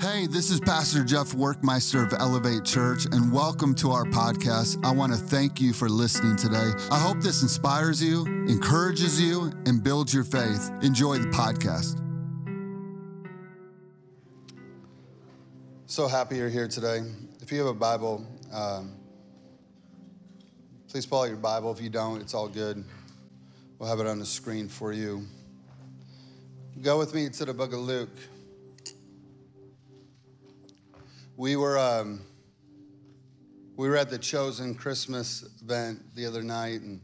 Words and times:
Hey, 0.00 0.26
this 0.26 0.50
is 0.50 0.60
Pastor 0.60 1.04
Jeff 1.04 1.32
Werkmeister 1.32 2.06
of 2.06 2.18
Elevate 2.18 2.64
Church, 2.64 3.04
and 3.12 3.30
welcome 3.30 3.74
to 3.74 3.90
our 3.90 4.06
podcast. 4.06 4.82
I 4.82 4.92
want 4.92 5.12
to 5.12 5.18
thank 5.18 5.60
you 5.60 5.74
for 5.74 5.90
listening 5.90 6.36
today. 6.36 6.70
I 6.90 6.98
hope 6.98 7.20
this 7.20 7.42
inspires 7.42 8.02
you, 8.02 8.24
encourages 8.48 9.20
you, 9.20 9.52
and 9.66 9.84
builds 9.84 10.14
your 10.14 10.24
faith. 10.24 10.70
Enjoy 10.80 11.18
the 11.18 11.26
podcast. 11.26 12.00
So 15.84 16.08
happy 16.08 16.38
you're 16.38 16.48
here 16.48 16.66
today. 16.66 17.02
If 17.42 17.52
you 17.52 17.58
have 17.58 17.68
a 17.68 17.74
Bible, 17.74 18.26
um, 18.50 18.94
please 20.88 21.04
pull 21.04 21.20
out 21.20 21.28
your 21.28 21.36
Bible. 21.36 21.72
If 21.72 21.82
you 21.82 21.90
don't, 21.90 22.22
it's 22.22 22.32
all 22.32 22.48
good. 22.48 22.82
We'll 23.78 23.90
have 23.90 24.00
it 24.00 24.06
on 24.06 24.18
the 24.18 24.24
screen 24.24 24.66
for 24.66 24.94
you. 24.94 25.26
Go 26.80 26.98
with 26.98 27.14
me 27.14 27.28
to 27.28 27.44
the 27.44 27.52
book 27.52 27.74
of 27.74 27.80
Luke. 27.80 28.16
We 31.40 31.56
were 31.56 31.78
um, 31.78 32.20
we 33.74 33.88
were 33.88 33.96
at 33.96 34.10
the 34.10 34.18
Chosen 34.18 34.74
Christmas 34.74 35.42
event 35.62 36.14
the 36.14 36.26
other 36.26 36.42
night, 36.42 36.82
and 36.82 37.00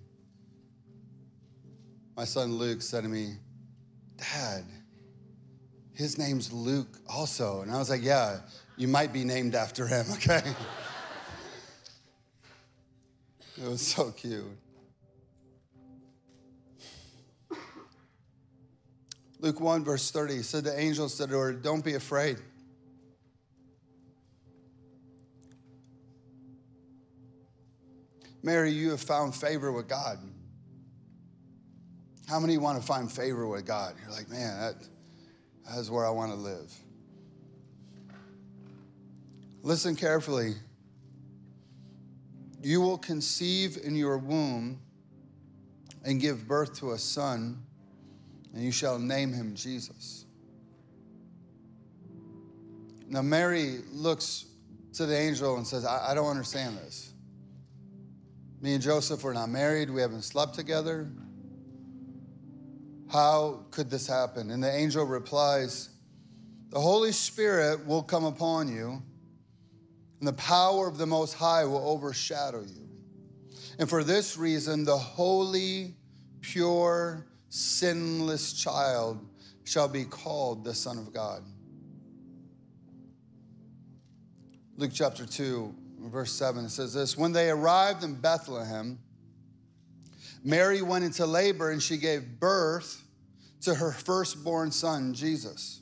my 2.14 2.24
son 2.26 2.52
Luke 2.58 2.82
said 2.82 3.04
to 3.04 3.08
me, 3.08 3.36
"Dad, 4.18 4.66
his 5.94 6.18
name's 6.18 6.52
Luke 6.52 6.98
also," 7.08 7.62
and 7.62 7.70
I 7.70 7.78
was 7.78 7.88
like, 7.88 8.02
"Yeah, 8.02 8.40
you 8.76 8.88
might 8.88 9.10
be 9.10 9.24
named 9.24 9.54
after 9.54 9.86
him." 9.86 10.04
Okay. 10.12 10.42
it 13.56 13.66
was 13.66 13.80
so 13.80 14.10
cute. 14.10 14.44
Luke 19.40 19.60
1, 19.60 19.82
verse 19.82 20.10
30 20.10 20.42
said, 20.42 20.64
The 20.64 20.78
angel 20.78 21.08
said 21.08 21.30
to 21.30 21.38
her, 21.38 21.52
Don't 21.54 21.82
be 21.82 21.94
afraid. 21.94 22.36
Mary, 28.46 28.70
you 28.70 28.90
have 28.90 29.00
found 29.00 29.34
favor 29.34 29.72
with 29.72 29.88
God. 29.88 30.20
How 32.28 32.38
many 32.38 32.58
want 32.58 32.80
to 32.80 32.86
find 32.86 33.10
favor 33.10 33.44
with 33.44 33.66
God? 33.66 33.96
You're 34.00 34.12
like, 34.12 34.30
man, 34.30 34.60
that, 34.60 34.74
that's 35.68 35.90
where 35.90 36.06
I 36.06 36.10
want 36.10 36.30
to 36.30 36.38
live. 36.38 36.72
Listen 39.64 39.96
carefully. 39.96 40.54
You 42.62 42.80
will 42.80 42.98
conceive 42.98 43.78
in 43.82 43.96
your 43.96 44.16
womb 44.16 44.78
and 46.04 46.20
give 46.20 46.46
birth 46.46 46.78
to 46.78 46.92
a 46.92 46.98
son, 46.98 47.60
and 48.54 48.62
you 48.62 48.70
shall 48.70 49.00
name 49.00 49.32
him 49.32 49.56
Jesus. 49.56 50.24
Now, 53.08 53.22
Mary 53.22 53.80
looks 53.90 54.44
to 54.92 55.04
the 55.04 55.18
angel 55.18 55.56
and 55.56 55.66
says, 55.66 55.84
I, 55.84 56.12
I 56.12 56.14
don't 56.14 56.28
understand 56.28 56.78
this. 56.78 57.12
Me 58.60 58.74
and 58.74 58.82
Joseph 58.82 59.22
were 59.22 59.34
not 59.34 59.50
married. 59.50 59.90
We 59.90 60.00
haven't 60.00 60.22
slept 60.22 60.54
together. 60.54 61.08
How 63.10 63.66
could 63.70 63.90
this 63.90 64.06
happen? 64.06 64.50
And 64.50 64.62
the 64.62 64.72
angel 64.72 65.04
replies, 65.04 65.90
The 66.70 66.80
Holy 66.80 67.12
Spirit 67.12 67.86
will 67.86 68.02
come 68.02 68.24
upon 68.24 68.68
you, 68.68 69.02
and 70.18 70.26
the 70.26 70.32
power 70.32 70.88
of 70.88 70.98
the 70.98 71.06
Most 71.06 71.34
High 71.34 71.64
will 71.64 71.86
overshadow 71.86 72.62
you. 72.62 72.88
And 73.78 73.88
for 73.88 74.02
this 74.02 74.36
reason, 74.36 74.84
the 74.84 74.96
holy, 74.96 75.94
pure, 76.40 77.26
sinless 77.50 78.54
child 78.54 79.24
shall 79.64 79.88
be 79.88 80.04
called 80.04 80.64
the 80.64 80.74
Son 80.74 80.98
of 80.98 81.12
God. 81.12 81.42
Luke 84.76 84.92
chapter 84.94 85.26
2, 85.26 85.74
verse 85.98 86.32
7, 86.32 86.64
it 86.64 86.70
says 86.70 86.94
this 86.94 87.16
When 87.16 87.32
they 87.32 87.50
arrived 87.50 88.04
in 88.04 88.14
Bethlehem, 88.14 88.98
Mary 90.44 90.82
went 90.82 91.04
into 91.04 91.26
labor 91.26 91.70
and 91.70 91.82
she 91.82 91.96
gave 91.96 92.38
birth 92.38 93.02
to 93.62 93.74
her 93.74 93.90
firstborn 93.90 94.70
son, 94.70 95.12
Jesus. 95.12 95.80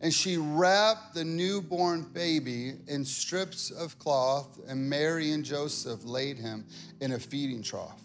And 0.00 0.14
she 0.14 0.36
wrapped 0.36 1.14
the 1.14 1.24
newborn 1.24 2.02
baby 2.12 2.74
in 2.86 3.04
strips 3.04 3.70
of 3.70 3.98
cloth, 3.98 4.60
and 4.68 4.88
Mary 4.88 5.32
and 5.32 5.44
Joseph 5.44 6.04
laid 6.04 6.38
him 6.38 6.66
in 7.00 7.12
a 7.12 7.18
feeding 7.18 7.62
trough. 7.62 8.00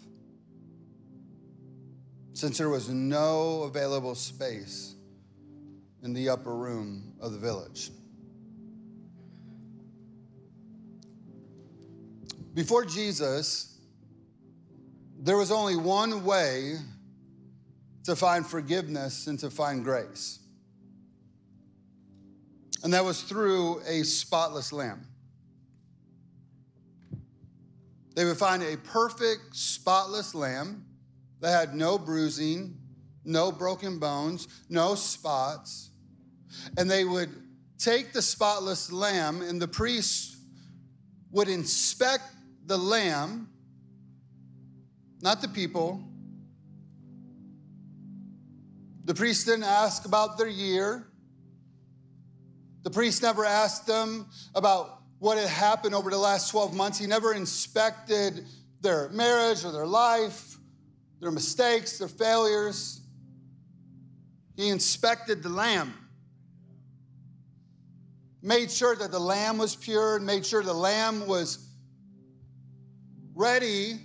Since 2.32 2.58
there 2.58 2.68
was 2.68 2.88
no 2.88 3.62
available 3.62 4.16
space 4.16 4.96
in 6.02 6.12
the 6.12 6.28
upper 6.28 6.54
room 6.54 7.14
of 7.20 7.32
the 7.32 7.38
village. 7.38 7.90
Before 12.54 12.84
Jesus, 12.84 13.76
there 15.18 15.36
was 15.36 15.50
only 15.50 15.74
one 15.74 16.24
way 16.24 16.76
to 18.04 18.14
find 18.14 18.46
forgiveness 18.46 19.26
and 19.26 19.36
to 19.40 19.50
find 19.50 19.82
grace. 19.82 20.38
And 22.84 22.92
that 22.92 23.04
was 23.04 23.22
through 23.22 23.80
a 23.88 24.04
spotless 24.04 24.72
lamb. 24.72 25.06
They 28.14 28.24
would 28.24 28.36
find 28.36 28.62
a 28.62 28.76
perfect, 28.76 29.56
spotless 29.56 30.32
lamb 30.32 30.84
that 31.40 31.50
had 31.50 31.74
no 31.74 31.98
bruising, 31.98 32.78
no 33.24 33.50
broken 33.50 33.98
bones, 33.98 34.46
no 34.68 34.94
spots. 34.94 35.90
And 36.78 36.88
they 36.88 37.04
would 37.04 37.30
take 37.78 38.12
the 38.12 38.22
spotless 38.22 38.92
lamb, 38.92 39.42
and 39.42 39.60
the 39.60 39.66
priest 39.66 40.36
would 41.32 41.48
inspect 41.48 42.22
the 42.66 42.76
lamb, 42.76 43.48
not 45.20 45.40
the 45.40 45.48
people. 45.48 46.02
The 49.04 49.14
priest 49.14 49.46
didn't 49.46 49.64
ask 49.64 50.06
about 50.06 50.38
their 50.38 50.48
year. 50.48 51.06
The 52.82 52.90
priest 52.90 53.22
never 53.22 53.44
asked 53.44 53.86
them 53.86 54.26
about 54.54 55.02
what 55.18 55.38
had 55.38 55.48
happened 55.48 55.94
over 55.94 56.10
the 56.10 56.18
last 56.18 56.50
12 56.50 56.74
months. 56.74 56.98
He 56.98 57.06
never 57.06 57.32
inspected 57.32 58.46
their 58.80 59.08
marriage 59.10 59.64
or 59.64 59.72
their 59.72 59.86
life, 59.86 60.58
their 61.20 61.30
mistakes, 61.30 61.98
their 61.98 62.08
failures. 62.08 63.00
He 64.56 64.68
inspected 64.68 65.42
the 65.42 65.48
lamb, 65.48 65.94
made 68.42 68.70
sure 68.70 68.94
that 68.94 69.10
the 69.10 69.18
lamb 69.18 69.58
was 69.58 69.74
pure, 69.74 70.16
and 70.16 70.26
made 70.26 70.46
sure 70.46 70.62
the 70.62 70.72
lamb 70.72 71.26
was 71.26 71.63
ready 73.34 74.00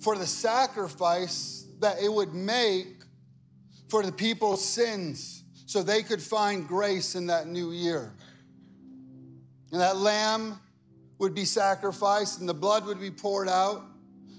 for 0.00 0.16
the 0.16 0.26
sacrifice 0.26 1.66
that 1.80 2.00
it 2.02 2.12
would 2.12 2.34
make 2.34 3.02
for 3.88 4.02
the 4.02 4.12
people's 4.12 4.64
sins 4.64 5.44
so 5.66 5.82
they 5.82 6.02
could 6.02 6.22
find 6.22 6.68
grace 6.68 7.14
in 7.14 7.26
that 7.26 7.46
new 7.46 7.72
year. 7.72 8.14
And 9.72 9.80
that 9.80 9.96
lamb 9.96 10.60
would 11.18 11.34
be 11.34 11.44
sacrificed 11.44 12.40
and 12.40 12.48
the 12.48 12.54
blood 12.54 12.86
would 12.86 13.00
be 13.00 13.10
poured 13.10 13.48
out, 13.48 13.82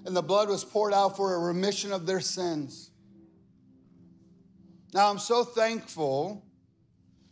and 0.06 0.16
the 0.16 0.22
blood 0.22 0.48
was 0.48 0.64
poured 0.64 0.94
out 0.94 1.18
for 1.18 1.36
a 1.36 1.40
remission 1.40 1.92
of 1.92 2.06
their 2.06 2.22
sins. 2.22 2.92
Now, 4.94 5.10
I'm 5.10 5.20
so 5.20 5.44
thankful 5.44 6.46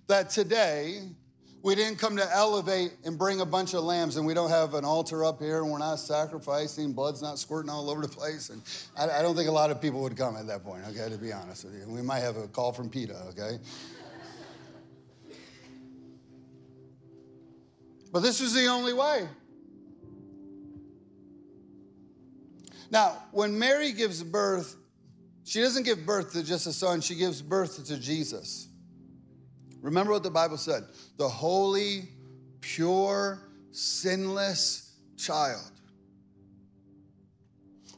that 0.07 0.29
today 0.29 1.03
we 1.65 1.73
didn't 1.73 1.97
come 1.97 2.15
to 2.15 2.31
elevate 2.31 2.91
and 3.05 3.17
bring 3.17 3.41
a 3.41 3.45
bunch 3.45 3.73
of 3.73 3.83
lambs, 3.83 4.17
and 4.17 4.25
we 4.27 4.35
don't 4.35 4.51
have 4.51 4.75
an 4.75 4.85
altar 4.85 5.25
up 5.25 5.41
here, 5.41 5.63
and 5.63 5.71
we're 5.71 5.79
not 5.79 5.95
sacrificing, 5.95 6.93
blood's 6.93 7.23
not 7.23 7.39
squirting 7.39 7.71
all 7.71 7.89
over 7.89 8.03
the 8.03 8.07
place. 8.07 8.51
And 8.51 8.61
I, 8.95 9.17
I 9.17 9.23
don't 9.23 9.35
think 9.35 9.49
a 9.49 9.51
lot 9.51 9.71
of 9.71 9.81
people 9.81 9.99
would 10.01 10.15
come 10.15 10.37
at 10.37 10.45
that 10.45 10.63
point, 10.63 10.83
okay, 10.89 11.09
to 11.09 11.17
be 11.17 11.33
honest 11.33 11.65
with 11.65 11.73
you. 11.73 11.91
We 11.91 12.03
might 12.03 12.19
have 12.19 12.37
a 12.37 12.47
call 12.47 12.71
from 12.71 12.87
PETA, 12.87 13.19
okay? 13.29 13.57
But 18.11 18.19
this 18.19 18.39
was 18.39 18.53
the 18.53 18.67
only 18.67 18.93
way. 18.93 19.27
Now, 22.91 23.23
when 23.31 23.57
Mary 23.57 23.91
gives 23.91 24.21
birth, 24.21 24.75
she 25.45 25.61
doesn't 25.61 25.81
give 25.81 26.05
birth 26.05 26.33
to 26.33 26.43
just 26.43 26.67
a 26.67 26.73
son, 26.73 27.01
she 27.01 27.15
gives 27.15 27.41
birth 27.41 27.83
to 27.87 27.97
Jesus. 27.97 28.67
Remember 29.85 30.13
what 30.13 30.23
the 30.23 30.31
Bible 30.31 30.57
said 30.57 30.85
the 31.17 31.29
holy, 31.29 32.09
pure, 32.59 33.39
sinless 33.71 34.95
child. 35.15 35.71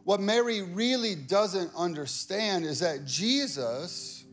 What 0.04 0.20
Mary 0.20 0.62
really 0.62 1.16
doesn't 1.16 1.72
understand 1.78 2.66
is 2.66 2.82
that 2.82 3.06
Jesus 3.06 4.26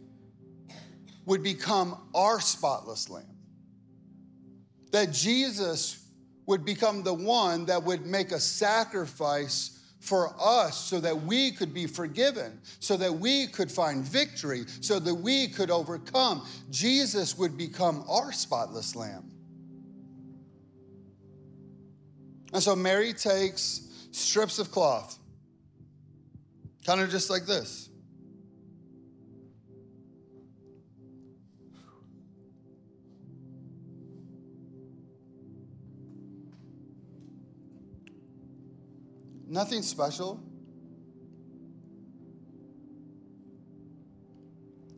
would 1.26 1.44
become 1.44 1.96
our 2.12 2.40
spotless 2.40 3.08
lamb. 3.08 3.24
That 4.90 5.12
Jesus 5.12 6.04
would 6.46 6.64
become 6.64 7.04
the 7.04 7.14
one 7.14 7.66
that 7.66 7.84
would 7.84 8.04
make 8.04 8.32
a 8.32 8.40
sacrifice 8.40 9.78
for 10.04 10.36
us 10.38 10.76
so 10.76 11.00
that 11.00 11.22
we 11.22 11.50
could 11.50 11.72
be 11.72 11.86
forgiven, 11.86 12.60
so 12.78 12.94
that 12.94 13.10
we 13.10 13.46
could 13.46 13.70
find 13.70 14.04
victory, 14.04 14.64
so 14.82 14.98
that 14.98 15.14
we 15.14 15.48
could 15.48 15.70
overcome. 15.70 16.46
Jesus 16.70 17.38
would 17.38 17.56
become 17.56 18.04
our 18.06 18.30
spotless 18.30 18.94
lamb. 18.94 19.30
And 22.52 22.62
so 22.62 22.76
Mary 22.76 23.14
takes 23.14 23.80
strips 24.10 24.58
of 24.58 24.70
cloth, 24.70 25.18
kind 26.84 27.00
of 27.00 27.08
just 27.10 27.30
like 27.30 27.46
this. 27.46 27.88
Nothing 39.54 39.82
special. 39.82 40.42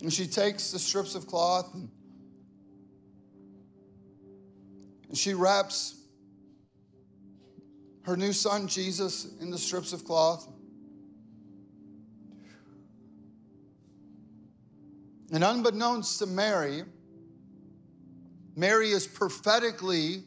And 0.01 0.11
she 0.11 0.27
takes 0.27 0.71
the 0.71 0.79
strips 0.79 1.15
of 1.15 1.27
cloth 1.27 1.75
and, 1.75 1.91
and 5.11 5.19
she 5.19 5.35
wraps 5.35 6.01
her 8.05 8.17
new 8.17 8.33
son 8.33 8.67
Jesus 8.67 9.27
in 9.43 9.51
the 9.51 9.59
strips 9.59 9.93
of 9.93 10.07
cloth. 10.07 10.49
And 15.35 15.45
unbeknownst 15.45 16.19
to 16.21 16.27
Mary, 16.27 16.83
Mary 18.57 18.93
is 18.93 19.07
prophetically 19.07 20.25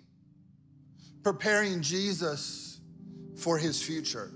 preparing 1.24 1.82
Jesus 1.82 2.69
for 3.40 3.58
his 3.58 3.82
future. 3.82 4.32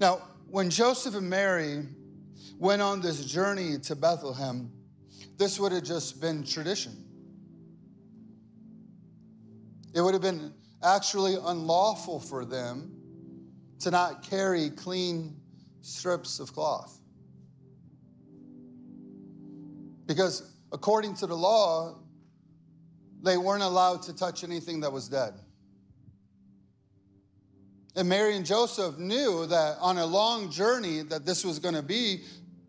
Now, 0.00 0.22
when 0.48 0.70
Joseph 0.70 1.14
and 1.14 1.30
Mary 1.30 1.86
went 2.58 2.82
on 2.82 3.00
this 3.00 3.24
journey 3.24 3.78
to 3.78 3.94
Bethlehem, 3.94 4.72
this 5.38 5.60
would 5.60 5.72
have 5.72 5.84
just 5.84 6.20
been 6.20 6.44
tradition. 6.44 6.92
It 9.94 10.00
would 10.00 10.14
have 10.14 10.22
been 10.22 10.52
actually 10.82 11.36
unlawful 11.36 12.18
for 12.18 12.44
them 12.44 12.92
to 13.80 13.90
not 13.90 14.22
carry 14.22 14.70
clean 14.70 15.36
strips 15.80 16.40
of 16.40 16.52
cloth. 16.52 16.98
Because 20.06 20.52
according 20.72 21.14
to 21.14 21.26
the 21.26 21.36
law, 21.36 22.01
they 23.22 23.36
weren't 23.36 23.62
allowed 23.62 24.02
to 24.02 24.14
touch 24.14 24.44
anything 24.44 24.80
that 24.80 24.92
was 24.92 25.08
dead. 25.08 25.34
And 27.94 28.08
Mary 28.08 28.36
and 28.36 28.44
Joseph 28.44 28.98
knew 28.98 29.46
that 29.46 29.76
on 29.80 29.98
a 29.98 30.06
long 30.06 30.50
journey 30.50 31.02
that 31.02 31.26
this 31.26 31.44
was 31.44 31.58
going 31.58 31.74
to 31.74 31.82
be 31.82 32.22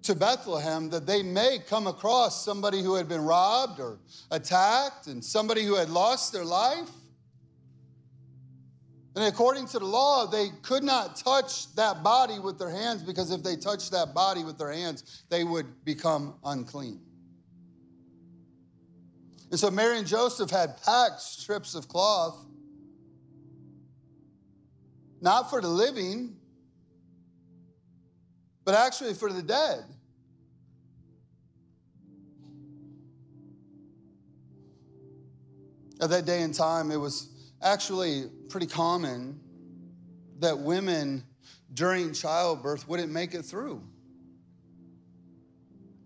to 0.03 0.15
Bethlehem, 0.15 0.89
that 0.89 1.07
they 1.07 1.23
may 1.23 1.59
come 1.65 1.87
across 1.87 2.43
somebody 2.43 2.81
who 2.81 2.95
had 2.95 3.07
been 3.07 3.23
robbed 3.23 3.79
or 3.79 3.99
attacked 4.31 5.07
and 5.07 5.23
somebody 5.23 5.63
who 5.63 5.75
had 5.75 5.89
lost 5.89 6.33
their 6.33 6.43
life. 6.43 6.89
And 9.15 9.23
according 9.25 9.67
to 9.67 9.79
the 9.79 9.85
law, 9.85 10.27
they 10.27 10.49
could 10.61 10.83
not 10.83 11.15
touch 11.15 11.73
that 11.75 12.03
body 12.03 12.39
with 12.39 12.59
their 12.59 12.69
hands 12.69 13.01
because 13.01 13.31
if 13.31 13.43
they 13.43 13.55
touched 13.55 13.91
that 13.91 14.13
body 14.13 14.43
with 14.43 14.57
their 14.57 14.71
hands, 14.71 15.23
they 15.29 15.45
would 15.45 15.85
become 15.85 16.35
unclean. 16.43 16.99
And 19.53 19.59
so 19.59 19.69
Mary 19.69 19.99
and 19.99 20.07
Joseph 20.07 20.49
had 20.49 20.81
packed 20.81 21.21
strips 21.21 21.75
of 21.75 21.87
cloth, 21.87 22.43
not 25.21 25.51
for 25.51 25.61
the 25.61 25.67
living, 25.67 26.37
but 28.65 28.73
actually 28.73 29.13
for 29.13 29.31
the 29.31 29.43
dead. 29.43 29.83
At 36.01 36.09
that 36.09 36.25
day 36.25 36.41
and 36.41 36.51
time, 36.51 36.89
it 36.89 36.97
was 36.97 37.29
actually 37.61 38.31
pretty 38.49 38.65
common 38.65 39.39
that 40.39 40.57
women 40.57 41.23
during 41.75 42.11
childbirth 42.13 42.87
wouldn't 42.87 43.11
make 43.11 43.35
it 43.35 43.43
through. 43.43 43.83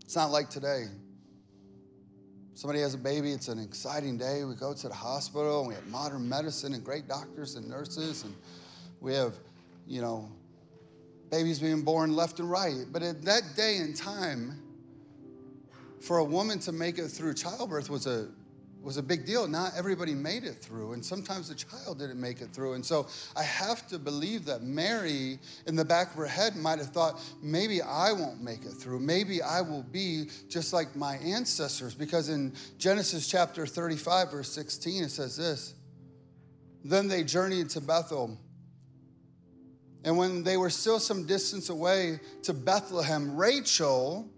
It's 0.04 0.18
not 0.18 0.32
like 0.32 0.50
today. 0.50 0.88
Somebody 2.58 2.80
has 2.80 2.96
a 2.96 2.98
baby, 2.98 3.34
it's 3.34 3.50
an 3.50 3.60
exciting 3.60 4.18
day. 4.18 4.44
We 4.44 4.56
go 4.56 4.74
to 4.74 4.88
the 4.88 4.94
hospital 4.96 5.60
and 5.60 5.68
we 5.68 5.76
have 5.76 5.86
modern 5.90 6.28
medicine 6.28 6.74
and 6.74 6.84
great 6.84 7.08
doctors 7.08 7.54
and 7.54 7.70
nurses, 7.70 8.24
and 8.24 8.34
we 9.00 9.14
have, 9.14 9.36
you 9.86 10.02
know, 10.02 10.28
babies 11.30 11.60
being 11.60 11.84
born 11.84 12.16
left 12.16 12.40
and 12.40 12.50
right. 12.50 12.86
But 12.92 13.04
at 13.04 13.22
that 13.26 13.44
day 13.56 13.78
and 13.78 13.96
time, 13.96 14.60
for 16.00 16.18
a 16.18 16.24
woman 16.24 16.58
to 16.62 16.72
make 16.72 16.98
it 16.98 17.10
through 17.10 17.36
childbirth 17.36 17.92
was 17.92 18.08
a 18.08 18.28
was 18.88 18.96
a 18.96 19.04
big 19.04 19.26
deal. 19.26 19.46
Not 19.50 19.74
everybody 19.76 20.16
made 20.16 20.46
it 20.46 20.56
through, 20.56 20.94
and 20.94 21.04
sometimes 21.04 21.50
the 21.50 21.56
child 21.56 22.00
didn't 22.00 22.22
make 22.22 22.40
it 22.40 22.52
through. 22.54 22.76
And 22.76 22.86
so 22.86 23.08
I 23.36 23.44
have 23.44 23.86
to 23.90 24.00
believe 24.00 24.46
that 24.46 24.64
Mary, 24.64 25.40
in 25.66 25.76
the 25.76 25.84
back 25.84 26.12
of 26.12 26.16
her 26.16 26.26
head, 26.26 26.56
might 26.56 26.80
have 26.80 26.92
thought, 26.92 27.20
maybe 27.42 27.82
I 27.82 28.14
won't 28.14 28.42
make 28.42 28.64
it 28.64 28.72
through. 28.72 29.02
Maybe 29.02 29.42
I 29.42 29.60
will 29.60 29.84
be 29.84 30.30
just 30.48 30.72
like 30.72 30.96
my 30.96 31.18
ancestors. 31.18 31.96
Because 31.96 32.30
in 32.30 32.54
Genesis 32.78 33.28
chapter 33.28 33.66
35, 33.66 34.32
verse 34.32 34.54
16, 34.54 35.04
it 35.04 35.12
says 35.12 35.36
this 35.36 35.74
Then 36.86 37.10
they 37.10 37.26
journeyed 37.26 37.70
to 37.72 37.82
Bethel. 37.82 38.38
And 40.06 40.18
when 40.18 40.44
they 40.44 40.56
were 40.56 40.70
still 40.70 41.00
some 41.00 41.28
distance 41.28 41.68
away 41.68 42.22
to 42.44 42.54
Bethlehem, 42.54 43.36
Rachel 43.36 44.30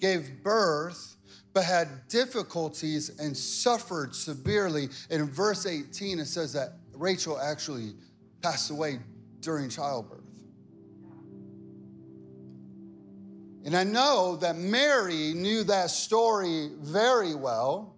gave 0.00 0.42
birth 0.42 1.13
but 1.54 1.64
had 1.64 2.08
difficulties 2.08 3.16
and 3.20 3.34
suffered 3.34 4.14
severely. 4.14 4.88
And 5.08 5.22
in 5.22 5.30
verse 5.30 5.66
18, 5.66 6.18
it 6.18 6.26
says 6.26 6.52
that 6.52 6.72
Rachel 6.92 7.40
actually 7.40 7.92
passed 8.42 8.70
away 8.70 8.98
during 9.40 9.68
childbirth. 9.70 10.20
And 13.64 13.74
I 13.74 13.84
know 13.84 14.36
that 14.36 14.56
Mary 14.56 15.32
knew 15.32 15.62
that 15.64 15.90
story 15.90 16.70
very 16.80 17.34
well. 17.34 17.94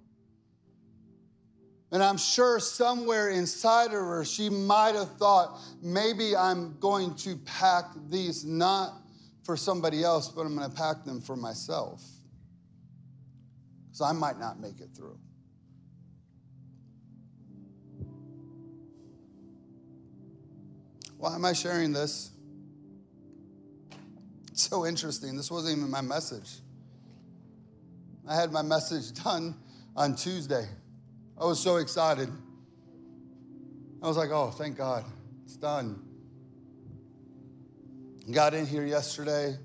And 1.91 2.03
I'm 2.03 2.19
sure 2.19 2.61
somewhere 2.61 3.31
inside 3.31 3.87
of 3.87 3.93
her, 3.93 4.25
she 4.25 4.51
might 4.51 4.95
have 4.95 5.17
thought, 5.17 5.59
maybe 5.83 6.37
I'm 6.37 6.79
going 6.79 7.15
to 7.17 7.37
pack 7.37 7.87
these 8.11 8.45
not 8.45 8.93
for 9.45 9.57
somebody 9.57 10.05
else, 10.05 10.29
but 10.29 10.43
I'm 10.43 10.55
going 10.55 10.69
to 10.69 10.77
pack 10.77 11.05
them 11.05 11.21
for 11.21 11.37
myself 11.37 12.03
because 13.97 14.15
I 14.15 14.19
might 14.19 14.39
not 14.39 14.61
make 14.61 14.81
it 14.81 14.91
through. 14.95 15.19
Why 21.17 21.35
am 21.35 21.45
I 21.47 21.55
sharing 21.55 21.93
this? 21.93 22.31
It's 24.53 24.69
so 24.69 24.85
interesting. 24.85 25.35
This 25.35 25.51
wasn't 25.51 25.79
even 25.79 25.91
my 25.91 26.03
message. 26.03 26.59
I 28.29 28.35
had 28.35 28.53
my 28.53 28.63
message 28.63 29.13
done 29.25 29.55
on 29.97 30.15
Tuesday. 30.15 30.67
I 31.41 31.45
was 31.47 31.59
so 31.59 31.77
excited. 31.77 32.29
I 34.03 34.09
was 34.09 34.19
like, 34.19 34.31
oh, 34.31 34.51
thank 34.51 34.77
God, 34.77 35.05
it's 35.45 35.57
done. 35.57 36.03
Got 38.31 38.53
in 38.53 38.67
here 38.67 38.85
yesterday, 38.85 39.57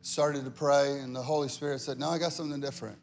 started 0.00 0.44
to 0.46 0.50
pray, 0.50 1.00
and 1.00 1.14
the 1.14 1.22
Holy 1.22 1.48
Spirit 1.48 1.80
said, 1.80 1.98
no, 1.98 2.08
I 2.08 2.18
got 2.18 2.32
something 2.32 2.60
different. 2.60 2.96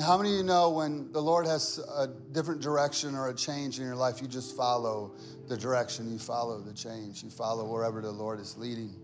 How 0.00 0.16
many 0.16 0.30
of 0.30 0.36
you 0.38 0.42
know 0.42 0.70
when 0.70 1.12
the 1.12 1.20
Lord 1.20 1.46
has 1.46 1.78
a 1.78 2.08
different 2.32 2.62
direction 2.62 3.14
or 3.14 3.28
a 3.28 3.34
change 3.34 3.78
in 3.78 3.84
your 3.84 3.94
life, 3.94 4.22
you 4.22 4.26
just 4.26 4.56
follow 4.56 5.12
the 5.48 5.56
direction, 5.56 6.10
you 6.10 6.18
follow 6.18 6.60
the 6.60 6.72
change, 6.72 7.22
you 7.22 7.28
follow 7.28 7.66
wherever 7.66 8.00
the 8.00 8.10
Lord 8.10 8.40
is 8.40 8.56
leading? 8.56 8.94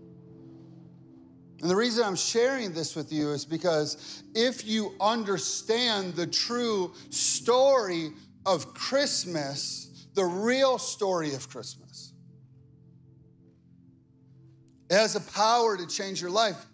And 1.61 1.69
the 1.69 1.75
reason 1.75 2.03
I'm 2.03 2.15
sharing 2.15 2.73
this 2.73 2.95
with 2.95 3.11
you 3.11 3.31
is 3.31 3.45
because 3.45 4.23
if 4.33 4.65
you 4.65 4.95
understand 4.99 6.15
the 6.15 6.25
true 6.25 6.93
story 7.11 8.13
of 8.45 8.73
Christmas, 8.73 10.07
the 10.15 10.25
real 10.25 10.79
story 10.79 11.35
of 11.35 11.47
Christmas, 11.49 12.13
it 14.89 14.95
has 14.95 15.15
a 15.15 15.21
power 15.21 15.77
to 15.77 15.85
change 15.85 16.19
your 16.19 16.31
life. 16.31 16.65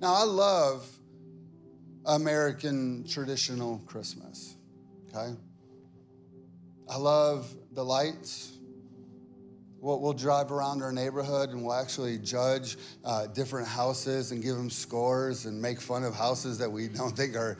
Now, 0.00 0.14
I 0.14 0.22
love 0.22 0.88
American 2.10 3.04
traditional 3.08 3.78
Christmas. 3.86 4.56
Okay? 5.08 5.32
I 6.88 6.96
love 6.96 7.54
the 7.72 7.84
lights. 7.84 8.58
We'll, 9.78 10.00
we'll 10.00 10.12
drive 10.12 10.50
around 10.50 10.82
our 10.82 10.92
neighborhood 10.92 11.50
and 11.50 11.64
we'll 11.64 11.74
actually 11.74 12.18
judge 12.18 12.76
uh, 13.04 13.28
different 13.28 13.68
houses 13.68 14.32
and 14.32 14.42
give 14.42 14.56
them 14.56 14.70
scores 14.70 15.46
and 15.46 15.62
make 15.62 15.80
fun 15.80 16.02
of 16.02 16.14
houses 16.14 16.58
that 16.58 16.70
we 16.70 16.88
don't 16.98 17.16
think 17.16 17.36
are 17.36 17.56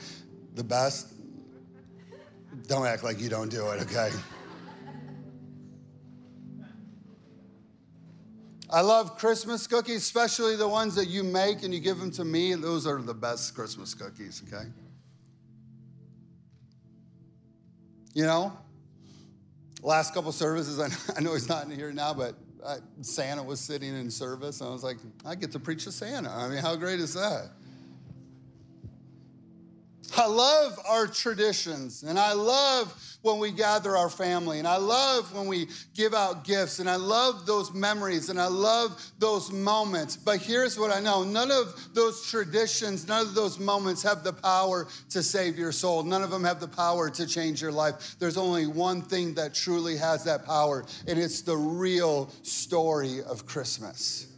the 0.55 0.65
best. 0.65 1.15
Don't 2.67 2.87
act 2.87 3.05
like 3.05 3.21
you 3.21 3.29
don't 3.29 3.51
do 3.51 3.69
it, 3.71 3.81
okay? 3.83 4.11
I 8.73 8.83
love 8.83 9.19
Christmas 9.19 9.67
cookies, 9.67 9.97
especially 9.97 10.55
the 10.55 10.69
ones 10.69 10.95
that 10.95 11.09
you 11.09 11.25
make 11.25 11.65
and 11.65 11.75
you 11.75 11.81
give 11.81 11.99
them 11.99 12.13
to 12.13 12.25
me. 12.25 12.55
Those 12.55 12.87
are 12.87 13.03
the 13.03 13.15
best 13.15 13.55
Christmas 13.55 13.95
cookies, 13.95 14.43
okay? 14.47 14.67
You 18.15 18.25
know, 18.25 18.57
last 19.83 20.15
couple 20.15 20.31
services, 20.31 20.79
I 20.81 21.21
know 21.21 21.33
he's 21.35 21.49
not 21.49 21.65
in 21.65 21.73
here 21.73 21.93
now, 21.93 22.15
but 22.15 22.37
uh, 22.65 22.77
Santa 23.01 23.43
was 23.43 23.59
sitting 23.59 23.95
in 23.95 24.11
service, 24.11 24.61
and 24.61 24.71
I 24.71 24.73
was 24.73 24.85
like, 24.85 24.99
I 25.25 25.35
get 25.35 25.51
to 25.53 25.59
preach 25.59 25.85
to 25.85 25.93
Santa. 25.93 26.31
I 26.31 26.49
mean, 26.49 26.59
how 26.59 26.77
great 26.77 27.01
is 27.01 27.15
that? 27.15 27.51
I 30.17 30.27
love 30.27 30.79
our 30.87 31.07
traditions, 31.07 32.03
and 32.03 32.19
I 32.19 32.33
love 32.33 32.95
when 33.23 33.39
we 33.39 33.53
gather 33.53 33.97
our 33.97 34.09
family, 34.09 34.59
and 34.59 34.67
I 34.67 34.77
love 34.77 35.35
when 35.35 35.47
we 35.47 35.69
give 35.95 36.15
out 36.15 36.45
gifts, 36.45 36.79
and 36.79 36.89
I 36.89 36.97
love 36.97 37.47
those 37.47 37.73
memories, 37.73 38.31
and 38.31 38.41
I 38.41 38.47
love 38.47 39.01
those 39.19 39.53
moments. 39.53 40.17
But 40.17 40.41
here's 40.41 40.79
what 40.79 40.91
I 40.91 41.01
know 41.01 41.23
none 41.23 41.51
of 41.51 41.75
those 41.95 42.27
traditions, 42.29 43.07
none 43.07 43.27
of 43.27 43.35
those 43.35 43.59
moments 43.59 44.03
have 44.03 44.25
the 44.25 44.33
power 44.33 44.89
to 45.11 45.23
save 45.23 45.59
your 45.59 45.73
soul. 45.73 46.03
None 46.03 46.23
of 46.23 46.31
them 46.31 46.45
have 46.45 46.61
the 46.61 46.69
power 46.69 47.11
to 47.11 47.27
change 47.27 47.61
your 47.61 47.73
life. 47.73 48.17
There's 48.19 48.37
only 48.39 48.67
one 48.67 49.03
thing 49.03 49.35
that 49.35 49.55
truly 49.55 49.97
has 49.97 50.25
that 50.25 50.47
power, 50.47 50.85
and 51.07 51.19
it's 51.19 51.43
the 51.43 51.57
real 51.57 52.31
story 52.43 53.23
of 53.23 53.47
Christmas. 53.47 54.30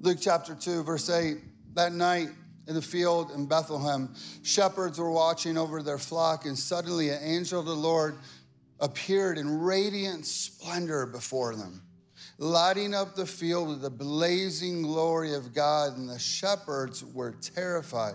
Luke 0.00 0.18
chapter 0.20 0.54
2, 0.54 0.84
verse 0.84 1.10
8. 1.10 1.38
That 1.74 1.92
night 1.92 2.28
in 2.68 2.74
the 2.76 2.82
field 2.82 3.32
in 3.32 3.46
Bethlehem, 3.46 4.14
shepherds 4.44 5.00
were 5.00 5.10
watching 5.10 5.58
over 5.58 5.82
their 5.82 5.98
flock, 5.98 6.46
and 6.46 6.56
suddenly 6.56 7.08
an 7.08 7.18
angel 7.20 7.58
of 7.58 7.66
the 7.66 7.74
Lord 7.74 8.16
appeared 8.78 9.38
in 9.38 9.60
radiant 9.60 10.24
splendor 10.24 11.04
before 11.04 11.56
them, 11.56 11.82
lighting 12.38 12.94
up 12.94 13.16
the 13.16 13.26
field 13.26 13.68
with 13.68 13.82
the 13.82 13.90
blazing 13.90 14.82
glory 14.82 15.34
of 15.34 15.52
God, 15.52 15.96
and 15.96 16.08
the 16.08 16.18
shepherds 16.18 17.04
were 17.04 17.32
terrified. 17.32 18.14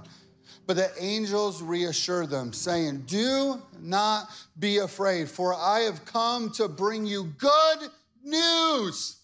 But 0.66 0.78
the 0.78 0.92
angels 1.04 1.62
reassured 1.62 2.30
them, 2.30 2.54
saying, 2.54 3.04
Do 3.08 3.62
not 3.82 4.30
be 4.58 4.78
afraid, 4.78 5.28
for 5.28 5.54
I 5.54 5.82
have 5.82 6.06
come 6.06 6.50
to 6.52 6.70
bring 6.70 7.06
you 7.06 7.26
good 7.38 7.90
news 8.24 9.18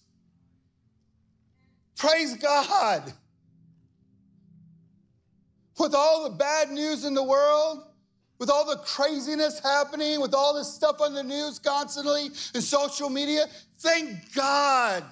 Praise 2.00 2.34
God. 2.36 3.12
With 5.78 5.94
all 5.94 6.30
the 6.30 6.36
bad 6.38 6.72
news 6.72 7.04
in 7.04 7.14
the 7.14 7.24
world, 7.24 7.84
with 8.40 8.50
all 8.50 8.66
the 8.66 8.78
craziness 8.78 9.60
happening, 9.60 10.22
with 10.22 10.34
all 10.34 10.54
this 10.54 10.74
stuff 10.74 11.02
on 11.02 11.14
the 11.14 11.24
news 11.24 11.60
constantly 11.60 12.28
and 12.54 12.64
social 12.64 13.10
media, 13.10 13.48
thank 13.80 14.34
God 14.34 15.04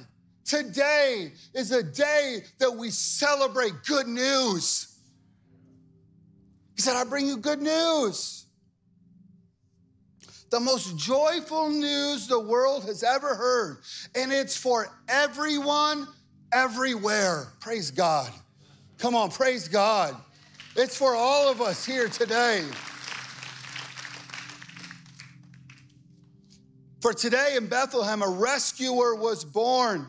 today 0.45 1.33
is 1.53 1.71
a 1.71 1.83
day 1.83 2.43
that 2.59 2.71
we 2.71 2.89
celebrate 2.89 3.73
good 3.85 4.07
news. 4.07 4.97
He 6.77 6.81
said, 6.81 6.95
I 6.95 7.03
bring 7.03 7.27
you 7.27 7.35
good 7.35 7.61
news. 7.61 8.45
The 10.51 10.61
most 10.61 10.97
joyful 10.97 11.69
news 11.69 12.27
the 12.27 12.39
world 12.39 12.85
has 12.85 13.03
ever 13.03 13.35
heard, 13.35 13.79
and 14.15 14.31
it's 14.31 14.55
for 14.55 14.87
everyone 15.09 16.07
everywhere. 16.51 17.47
Praise 17.59 17.91
God. 17.91 18.31
Come 18.97 19.15
on, 19.15 19.29
praise 19.31 19.67
God. 19.67 20.15
It's 20.75 20.97
for 20.97 21.15
all 21.15 21.49
of 21.49 21.61
us 21.61 21.85
here 21.85 22.07
today. 22.07 22.63
For 27.01 27.13
today 27.13 27.55
in 27.55 27.67
Bethlehem, 27.67 28.21
a 28.21 28.29
rescuer 28.29 29.15
was 29.15 29.45
born. 29.45 30.07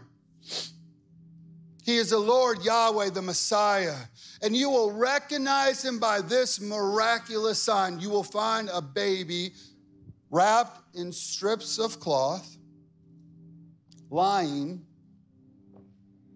He 1.85 1.97
is 1.97 2.11
the 2.11 2.19
Lord 2.19 2.65
Yahweh, 2.65 3.11
the 3.11 3.23
Messiah. 3.23 3.97
And 4.43 4.55
you 4.57 4.71
will 4.71 4.93
recognize 4.93 5.85
him 5.85 5.99
by 5.99 6.21
this 6.21 6.61
miraculous 6.61 7.63
sign. 7.63 8.01
You 8.01 8.11
will 8.11 8.23
find 8.23 8.69
a 8.73 8.81
baby 8.81 9.53
wrapped 10.31 10.95
in 10.95 11.13
strips 11.13 11.79
of 11.79 11.99
cloth, 12.01 12.57
lying 14.11 14.85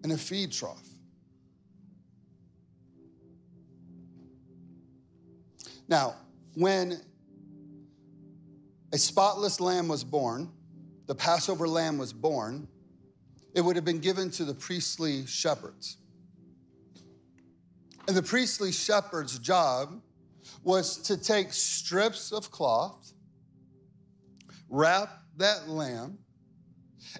in 0.03 0.11
a 0.11 0.17
feed 0.17 0.51
trough. 0.51 0.87
Now, 5.87 6.15
when 6.55 7.01
a 8.91 8.97
spotless 8.97 9.59
lamb 9.59 9.87
was 9.87 10.03
born, 10.03 10.51
the 11.07 11.15
Passover 11.15 11.67
lamb 11.67 11.97
was 11.97 12.13
born, 12.13 12.67
it 13.55 13.61
would 13.61 13.75
have 13.75 13.85
been 13.85 13.99
given 13.99 14.29
to 14.31 14.45
the 14.45 14.53
priestly 14.53 15.25
shepherds. 15.25 15.97
And 18.07 18.17
the 18.17 18.23
priestly 18.23 18.71
shepherd's 18.71 19.39
job 19.39 20.01
was 20.63 20.97
to 21.03 21.17
take 21.17 21.53
strips 21.53 22.31
of 22.31 22.51
cloth, 22.51 23.13
wrap 24.69 25.09
that 25.37 25.69
lamb, 25.69 26.17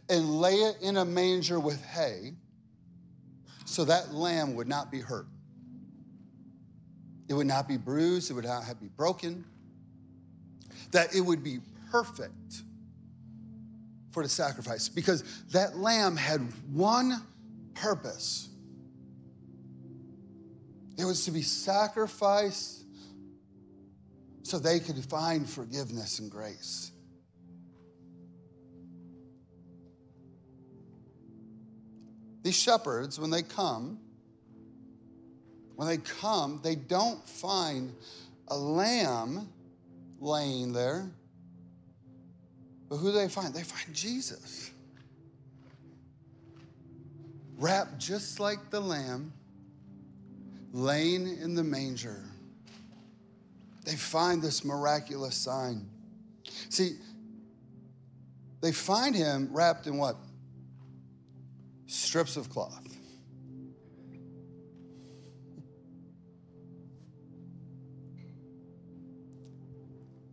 and 0.09 0.39
lay 0.39 0.55
it 0.55 0.77
in 0.81 0.97
a 0.97 1.05
manger 1.05 1.59
with 1.59 1.83
hay 1.85 2.33
so 3.73 3.85
that 3.85 4.13
lamb 4.13 4.55
would 4.55 4.67
not 4.67 4.91
be 4.91 4.99
hurt. 4.99 5.27
It 7.27 7.33
would 7.33 7.47
not 7.47 7.67
be 7.67 7.77
bruised, 7.77 8.29
it 8.29 8.33
would 8.33 8.45
not 8.45 8.63
have 8.63 8.79
be 8.79 8.87
broken, 8.87 9.45
that 10.91 11.15
it 11.15 11.21
would 11.21 11.43
be 11.43 11.59
perfect 11.91 12.61
for 14.11 14.23
the 14.23 14.29
sacrifice 14.29 14.89
because 14.89 15.23
that 15.51 15.77
lamb 15.77 16.15
had 16.15 16.41
one 16.71 17.21
purpose 17.73 18.49
it 20.97 21.05
was 21.05 21.25
to 21.25 21.31
be 21.31 21.41
sacrificed 21.41 22.85
so 24.43 24.59
they 24.59 24.79
could 24.79 25.03
find 25.05 25.49
forgiveness 25.49 26.19
and 26.19 26.29
grace. 26.29 26.92
These 32.43 32.55
shepherds, 32.59 33.19
when 33.19 33.29
they 33.29 33.41
come, 33.41 33.97
when 35.75 35.88
they 35.88 35.97
come, 35.97 36.59
they 36.62 36.75
don't 36.75 37.27
find 37.27 37.93
a 38.50 38.57
lamb 38.57 39.47
laying 40.19 40.73
there. 40.73 41.09
But 42.89 42.97
who 42.97 43.12
do 43.12 43.17
they 43.17 43.29
find? 43.29 43.53
They 43.53 43.63
find 43.63 43.95
Jesus. 43.95 44.71
Wrapped 47.57 47.97
just 47.97 48.39
like 48.39 48.69
the 48.69 48.79
lamb, 48.79 49.31
laying 50.73 51.27
in 51.27 51.55
the 51.55 51.63
manger. 51.63 52.23
They 53.85 53.95
find 53.95 54.41
this 54.41 54.63
miraculous 54.63 55.35
sign. 55.35 55.89
See, 56.69 56.97
they 58.62 58.71
find 58.71 59.15
him 59.15 59.50
wrapped 59.51 59.88
in 59.88 59.97
what? 59.97 60.17
Strips 61.93 62.38
of 62.38 62.50
cloth. 62.50 62.81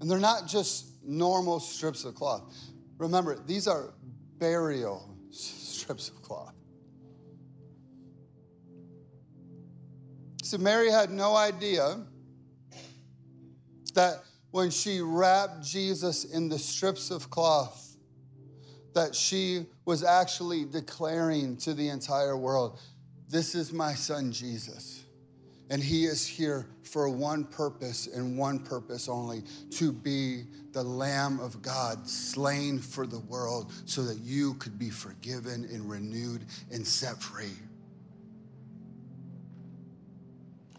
And 0.01 0.11
they're 0.11 0.19
not 0.19 0.49
just 0.49 1.05
normal 1.05 1.61
strips 1.61 2.05
of 2.05 2.15
cloth. 2.15 2.43
Remember, 2.97 3.39
these 3.47 3.67
are 3.69 3.93
burial 4.39 5.15
strips 5.31 6.09
of 6.09 6.23
cloth. 6.23 6.55
So 10.43 10.57
Mary 10.57 10.91
had 10.91 11.11
no 11.11 11.37
idea 11.37 12.01
that 13.95 14.23
when 14.51 14.71
she 14.71 15.01
wrapped 15.01 15.63
Jesus 15.63 16.25
in 16.25 16.49
the 16.49 16.59
strips 16.59 17.11
of 17.11 17.29
cloth, 17.29 17.90
that 18.95 19.15
she 19.15 19.67
was 19.85 20.03
actually 20.03 20.65
declaring 20.65 21.57
to 21.59 21.75
the 21.75 21.89
entire 21.89 22.37
world 22.37 22.79
this 23.31 23.55
is 23.55 23.73
my 23.73 23.95
son 23.95 24.33
Jesus. 24.33 25.05
And 25.71 25.81
he 25.81 26.05
is 26.05 26.27
here 26.27 26.67
for 26.83 27.09
one 27.09 27.45
purpose 27.45 28.09
and 28.09 28.37
one 28.37 28.59
purpose 28.59 29.09
only 29.09 29.45
to 29.71 29.93
be 29.93 30.43
the 30.73 30.83
Lamb 30.83 31.39
of 31.39 31.63
God, 31.63 32.09
slain 32.09 32.81
for 32.81 33.07
the 33.07 33.21
world, 33.21 33.73
so 33.85 34.03
that 34.03 34.19
you 34.19 34.55
could 34.55 34.81
be 34.81 34.91
forgiven 34.91 35.69
and 35.73 35.89
renewed 35.89 36.45
and 36.73 36.85
set 36.85 37.23
free. 37.23 37.55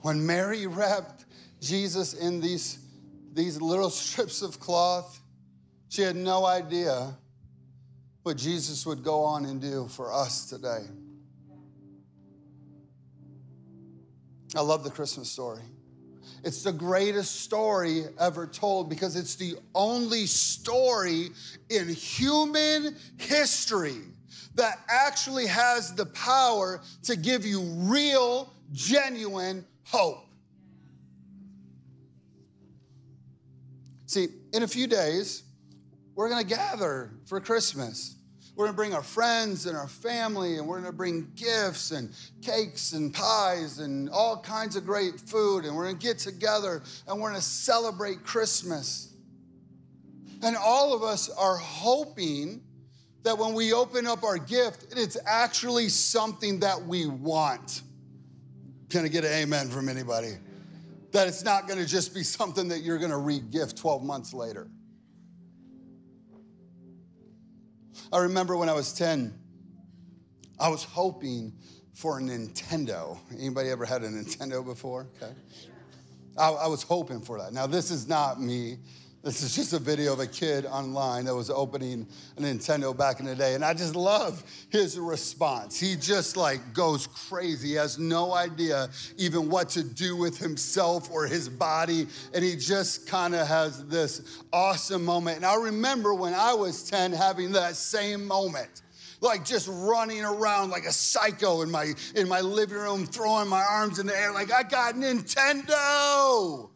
When 0.01 0.25
Mary 0.25 0.67
wrapped 0.67 1.25
Jesus 1.61 2.13
in 2.13 2.41
these, 2.41 2.79
these 3.33 3.61
little 3.61 3.89
strips 3.89 4.41
of 4.41 4.59
cloth, 4.59 5.21
she 5.87 6.01
had 6.01 6.17
no 6.17 6.45
idea 6.45 7.15
what 8.23 8.37
Jesus 8.37 8.85
would 8.85 9.03
go 9.03 9.23
on 9.23 9.45
and 9.45 9.61
do 9.61 9.87
for 9.87 10.13
us 10.13 10.45
today. 10.49 10.85
I 14.55 14.61
love 14.61 14.83
the 14.83 14.91
Christmas 14.91 15.29
story. 15.29 15.61
It's 16.43 16.63
the 16.63 16.71
greatest 16.71 17.41
story 17.41 18.05
ever 18.19 18.47
told 18.47 18.89
because 18.89 19.15
it's 19.15 19.35
the 19.35 19.55
only 19.75 20.25
story 20.25 21.29
in 21.69 21.87
human 21.87 22.95
history 23.17 23.97
that 24.55 24.79
actually 24.89 25.47
has 25.47 25.93
the 25.93 26.07
power 26.07 26.81
to 27.03 27.15
give 27.15 27.45
you 27.45 27.61
real, 27.61 28.53
genuine 28.71 29.65
hope. 29.83 30.25
See, 34.07 34.27
in 34.51 34.63
a 34.63 34.67
few 34.67 34.87
days, 34.87 35.43
we're 36.21 36.29
gonna 36.29 36.43
gather 36.43 37.09
for 37.25 37.41
Christmas. 37.41 38.15
We're 38.55 38.65
gonna 38.65 38.75
bring 38.75 38.93
our 38.93 39.01
friends 39.01 39.65
and 39.65 39.75
our 39.75 39.87
family, 39.87 40.59
and 40.59 40.67
we're 40.67 40.77
gonna 40.77 40.91
bring 40.91 41.31
gifts 41.35 41.89
and 41.89 42.13
cakes 42.43 42.93
and 42.93 43.11
pies 43.11 43.79
and 43.79 44.07
all 44.11 44.39
kinds 44.39 44.75
of 44.75 44.85
great 44.85 45.19
food, 45.19 45.65
and 45.65 45.75
we're 45.75 45.85
gonna 45.85 45.97
get 45.97 46.19
together 46.19 46.83
and 47.07 47.19
we're 47.19 47.29
gonna 47.29 47.41
celebrate 47.41 48.23
Christmas. 48.23 49.15
And 50.43 50.55
all 50.55 50.93
of 50.93 51.01
us 51.01 51.27
are 51.27 51.57
hoping 51.57 52.61
that 53.23 53.35
when 53.35 53.55
we 53.55 53.73
open 53.73 54.05
up 54.05 54.23
our 54.23 54.37
gift, 54.37 54.93
it's 54.95 55.17
actually 55.25 55.89
something 55.89 56.59
that 56.59 56.85
we 56.85 57.07
want. 57.07 57.81
Can 58.91 59.05
I 59.05 59.07
get 59.07 59.25
an 59.25 59.31
amen 59.31 59.69
from 59.69 59.89
anybody? 59.89 60.33
That 61.13 61.27
it's 61.27 61.43
not 61.43 61.67
gonna 61.67 61.83
just 61.83 62.13
be 62.13 62.21
something 62.37 62.67
that 62.67 62.83
you're 62.83 62.99
gonna 62.99 63.17
re 63.17 63.39
gift 63.39 63.75
12 63.77 64.03
months 64.03 64.35
later. 64.35 64.69
I 68.12 68.20
remember 68.20 68.58
when 68.58 68.70
I 68.70 68.74
was 68.74 68.93
10, 68.93 69.34
I 70.60 70.70
was 70.70 70.84
hoping 70.84 71.53
for 71.93 72.20
a 72.20 72.22
Nintendo. 72.22 73.17
Anybody 73.31 73.70
ever 73.70 73.86
had 73.86 74.03
a 74.03 74.10
Nintendo 74.10 74.63
before? 74.63 75.08
Okay. 75.22 75.34
I, 76.38 76.50
I 76.50 76.67
was 76.67 76.84
hoping 76.84 77.22
for 77.22 77.39
that. 77.39 77.53
Now, 77.53 77.67
this 77.67 77.91
is 77.91 78.08
not 78.08 78.41
me 78.41 78.77
this 79.23 79.43
is 79.43 79.55
just 79.55 79.73
a 79.73 79.79
video 79.79 80.13
of 80.13 80.19
a 80.19 80.25
kid 80.25 80.65
online 80.65 81.25
that 81.25 81.35
was 81.35 81.51
opening 81.51 82.07
a 82.37 82.41
Nintendo 82.41 82.97
back 82.97 83.19
in 83.19 83.27
the 83.27 83.35
day. 83.35 83.53
And 83.53 83.63
I 83.63 83.75
just 83.75 83.95
love 83.95 84.43
his 84.69 84.97
response. 84.97 85.79
He 85.79 85.95
just 85.95 86.35
like 86.35 86.73
goes 86.73 87.05
crazy. 87.05 87.69
He 87.69 87.73
has 87.75 87.99
no 87.99 88.33
idea 88.33 88.89
even 89.17 89.47
what 89.47 89.69
to 89.69 89.83
do 89.83 90.15
with 90.15 90.39
himself 90.39 91.11
or 91.11 91.27
his 91.27 91.47
body. 91.47 92.07
And 92.33 92.43
he 92.43 92.55
just 92.55 93.05
kind 93.05 93.35
of 93.35 93.47
has 93.47 93.85
this 93.85 94.41
awesome 94.51 95.05
moment. 95.05 95.37
And 95.37 95.45
I 95.45 95.55
remember 95.55 96.15
when 96.15 96.33
I 96.33 96.55
was 96.55 96.89
10 96.89 97.11
having 97.11 97.51
that 97.51 97.75
same 97.75 98.25
moment 98.25 98.81
like 99.23 99.45
just 99.45 99.67
running 99.71 100.25
around 100.25 100.71
like 100.71 100.85
a 100.85 100.91
psycho 100.91 101.61
in 101.61 101.69
my 101.69 101.93
in 102.15 102.27
my 102.27 102.41
living 102.41 102.75
room, 102.75 103.05
throwing 103.05 103.47
my 103.47 103.61
arms 103.61 103.99
in 103.99 104.07
the 104.07 104.17
air, 104.17 104.33
like 104.33 104.51
I 104.51 104.63
got 104.63 104.95
Nintendo. 104.95 106.70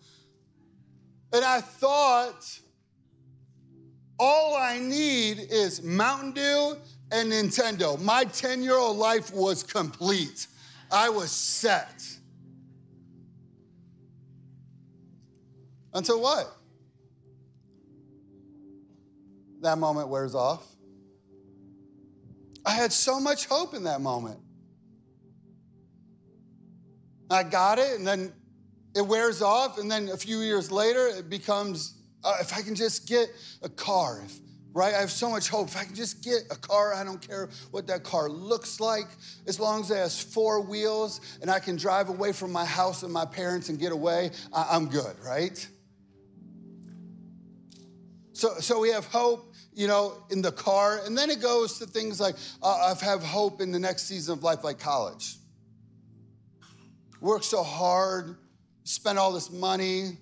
And 1.35 1.43
I 1.43 1.59
thought, 1.59 2.59
all 4.17 4.55
I 4.55 4.79
need 4.79 5.37
is 5.49 5.83
Mountain 5.83 6.31
Dew 6.31 6.77
and 7.11 7.29
Nintendo. 7.29 8.01
My 8.01 8.23
10 8.23 8.63
year 8.63 8.77
old 8.77 8.95
life 8.95 9.33
was 9.33 9.61
complete. 9.61 10.47
I 10.89 11.09
was 11.09 11.31
set. 11.31 12.01
Until 15.93 16.21
what? 16.21 16.55
That 19.59 19.77
moment 19.77 20.07
wears 20.07 20.35
off. 20.35 20.65
I 22.65 22.71
had 22.71 22.93
so 22.93 23.19
much 23.19 23.45
hope 23.45 23.73
in 23.73 23.83
that 23.83 23.99
moment. 23.99 24.39
I 27.29 27.43
got 27.43 27.77
it, 27.77 27.97
and 27.97 28.07
then 28.07 28.31
it 28.95 29.05
wears 29.05 29.41
off, 29.41 29.77
and 29.77 29.91
then 29.91 30.09
a 30.09 30.17
few 30.17 30.39
years 30.39 30.71
later, 30.71 31.07
it 31.07 31.29
becomes 31.29 31.95
uh, 32.23 32.37
if 32.39 32.57
I 32.57 32.61
can 32.61 32.73
just 32.73 33.07
get 33.07 33.27
a 33.61 33.69
car, 33.69 34.21
if, 34.25 34.39
right? 34.73 34.93
I 34.93 34.99
have 34.99 35.11
so 35.11 35.29
much 35.29 35.47
hope. 35.47 35.67
If 35.67 35.77
I 35.77 35.83
can 35.83 35.95
just 35.95 36.23
get 36.23 36.39
a 36.49 36.55
car, 36.55 36.93
I 36.93 37.03
don't 37.03 37.25
care 37.25 37.49
what 37.71 37.85
that 37.87 38.03
car 38.03 38.29
looks 38.29 38.79
like, 38.79 39.07
as 39.47 39.59
long 39.59 39.81
as 39.81 39.91
it 39.91 39.97
has 39.97 40.19
four 40.21 40.61
wheels 40.61 41.21
and 41.41 41.51
I 41.51 41.59
can 41.59 41.75
drive 41.75 42.09
away 42.09 42.31
from 42.31 42.51
my 42.51 42.65
house 42.65 43.03
and 43.03 43.13
my 43.13 43.25
parents 43.25 43.69
and 43.69 43.79
get 43.79 43.91
away, 43.91 44.31
I- 44.51 44.69
I'm 44.71 44.87
good, 44.87 45.15
right? 45.23 45.67
So, 48.33 48.55
so 48.59 48.79
we 48.79 48.89
have 48.89 49.05
hope, 49.05 49.53
you 49.73 49.87
know, 49.87 50.23
in 50.29 50.41
the 50.41 50.51
car, 50.51 51.01
and 51.05 51.17
then 51.17 51.29
it 51.29 51.41
goes 51.41 51.79
to 51.79 51.85
things 51.85 52.19
like 52.19 52.35
uh, 52.61 52.93
I 53.01 53.05
have 53.05 53.23
hope 53.23 53.61
in 53.61 53.71
the 53.71 53.79
next 53.79 54.07
season 54.07 54.33
of 54.37 54.43
life, 54.43 54.63
like 54.63 54.79
college. 54.79 55.37
Work 57.21 57.43
so 57.43 57.63
hard, 57.63 58.35
spend 58.85 59.19
all 59.19 59.33
this 59.33 59.51
money. 59.51 60.17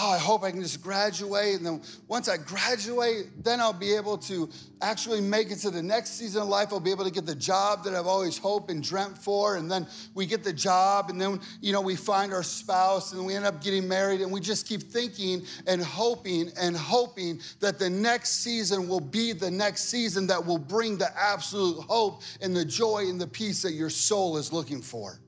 Oh, 0.00 0.10
I 0.10 0.16
hope 0.16 0.42
I 0.42 0.50
can 0.50 0.62
just 0.62 0.82
graduate. 0.82 1.56
And 1.56 1.66
then 1.66 1.82
once 2.08 2.26
I 2.26 2.38
graduate, 2.38 3.44
then 3.44 3.60
I'll 3.60 3.74
be 3.74 3.94
able 3.94 4.16
to 4.18 4.48
actually 4.80 5.20
make 5.20 5.50
it 5.50 5.56
to 5.56 5.70
the 5.70 5.82
next 5.82 6.12
season 6.12 6.42
of 6.42 6.48
life. 6.48 6.68
I'll 6.72 6.80
be 6.80 6.90
able 6.90 7.04
to 7.04 7.10
get 7.10 7.26
the 7.26 7.34
job 7.34 7.84
that 7.84 7.94
I've 7.94 8.06
always 8.06 8.38
hoped 8.38 8.70
and 8.70 8.82
dreamt 8.82 9.18
for. 9.18 9.56
And 9.56 9.70
then 9.70 9.86
we 10.14 10.24
get 10.24 10.44
the 10.44 10.52
job, 10.52 11.10
and 11.10 11.20
then, 11.20 11.40
you 11.60 11.72
know, 11.72 11.82
we 11.82 11.94
find 11.94 12.32
our 12.32 12.42
spouse, 12.42 13.12
and 13.12 13.26
we 13.26 13.34
end 13.34 13.44
up 13.44 13.62
getting 13.62 13.86
married. 13.86 14.22
And 14.22 14.32
we 14.32 14.40
just 14.40 14.66
keep 14.66 14.82
thinking 14.82 15.42
and 15.66 15.82
hoping 15.82 16.50
and 16.58 16.74
hoping 16.74 17.40
that 17.60 17.78
the 17.78 17.90
next 17.90 18.42
season 18.42 18.88
will 18.88 19.00
be 19.00 19.32
the 19.32 19.50
next 19.50 19.90
season 19.90 20.26
that 20.28 20.44
will 20.44 20.58
bring 20.58 20.96
the 20.96 21.10
absolute 21.18 21.80
hope 21.82 22.22
and 22.40 22.56
the 22.56 22.64
joy 22.64 23.08
and 23.08 23.20
the 23.20 23.26
peace 23.26 23.60
that 23.60 23.72
your 23.72 23.90
soul 23.90 24.38
is 24.38 24.54
looking 24.54 24.80
for. 24.80 25.21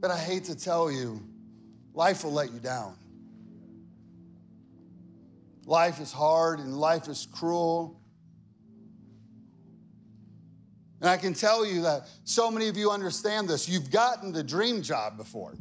But 0.00 0.10
I 0.10 0.18
hate 0.18 0.44
to 0.44 0.58
tell 0.58 0.90
you, 0.90 1.22
life 1.92 2.24
will 2.24 2.32
let 2.32 2.52
you 2.52 2.58
down. 2.58 2.96
Life 5.66 6.00
is 6.00 6.10
hard 6.10 6.58
and 6.58 6.76
life 6.76 7.06
is 7.06 7.28
cruel. 7.30 8.00
And 11.00 11.08
I 11.08 11.16
can 11.16 11.32
tell 11.32 11.64
you 11.64 11.82
that 11.82 12.08
so 12.24 12.50
many 12.50 12.68
of 12.68 12.76
you 12.76 12.90
understand 12.90 13.48
this. 13.48 13.68
You've 13.68 13.90
gotten 13.90 14.32
the 14.32 14.42
dream 14.42 14.82
job 14.82 15.16
before. 15.16 15.54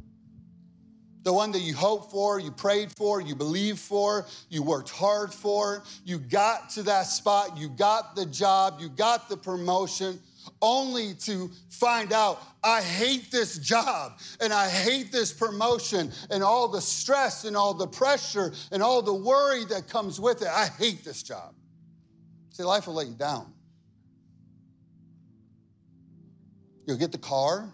The 1.23 1.33
one 1.33 1.51
that 1.51 1.59
you 1.59 1.75
hoped 1.75 2.11
for, 2.11 2.39
you 2.39 2.49
prayed 2.49 2.91
for, 2.93 3.19
you 3.21 3.35
believed 3.35 3.79
for, 3.79 4.25
you 4.49 4.63
worked 4.63 4.89
hard 4.89 5.33
for. 5.33 5.83
You 6.05 6.17
got 6.17 6.69
to 6.71 6.83
that 6.83 7.03
spot, 7.03 7.57
you 7.57 7.69
got 7.69 8.15
the 8.15 8.25
job, 8.25 8.79
you 8.79 8.89
got 8.89 9.29
the 9.29 9.37
promotion, 9.37 10.19
only 10.61 11.13
to 11.13 11.49
find 11.69 12.11
out 12.13 12.41
I 12.63 12.81
hate 12.81 13.31
this 13.31 13.57
job 13.57 14.19
and 14.41 14.51
I 14.51 14.69
hate 14.69 15.11
this 15.11 15.31
promotion 15.31 16.11
and 16.29 16.43
all 16.43 16.67
the 16.67 16.81
stress 16.81 17.45
and 17.45 17.55
all 17.55 17.73
the 17.73 17.87
pressure 17.87 18.53
and 18.71 18.83
all 18.83 19.01
the 19.01 19.13
worry 19.13 19.65
that 19.65 19.87
comes 19.87 20.19
with 20.19 20.41
it. 20.41 20.47
I 20.47 20.67
hate 20.67 21.03
this 21.03 21.23
job. 21.23 21.53
See, 22.51 22.63
life 22.63 22.87
will 22.87 22.95
let 22.95 23.07
you 23.07 23.13
down. 23.13 23.53
You'll 26.85 26.97
get 26.97 27.11
the 27.11 27.19
car, 27.19 27.71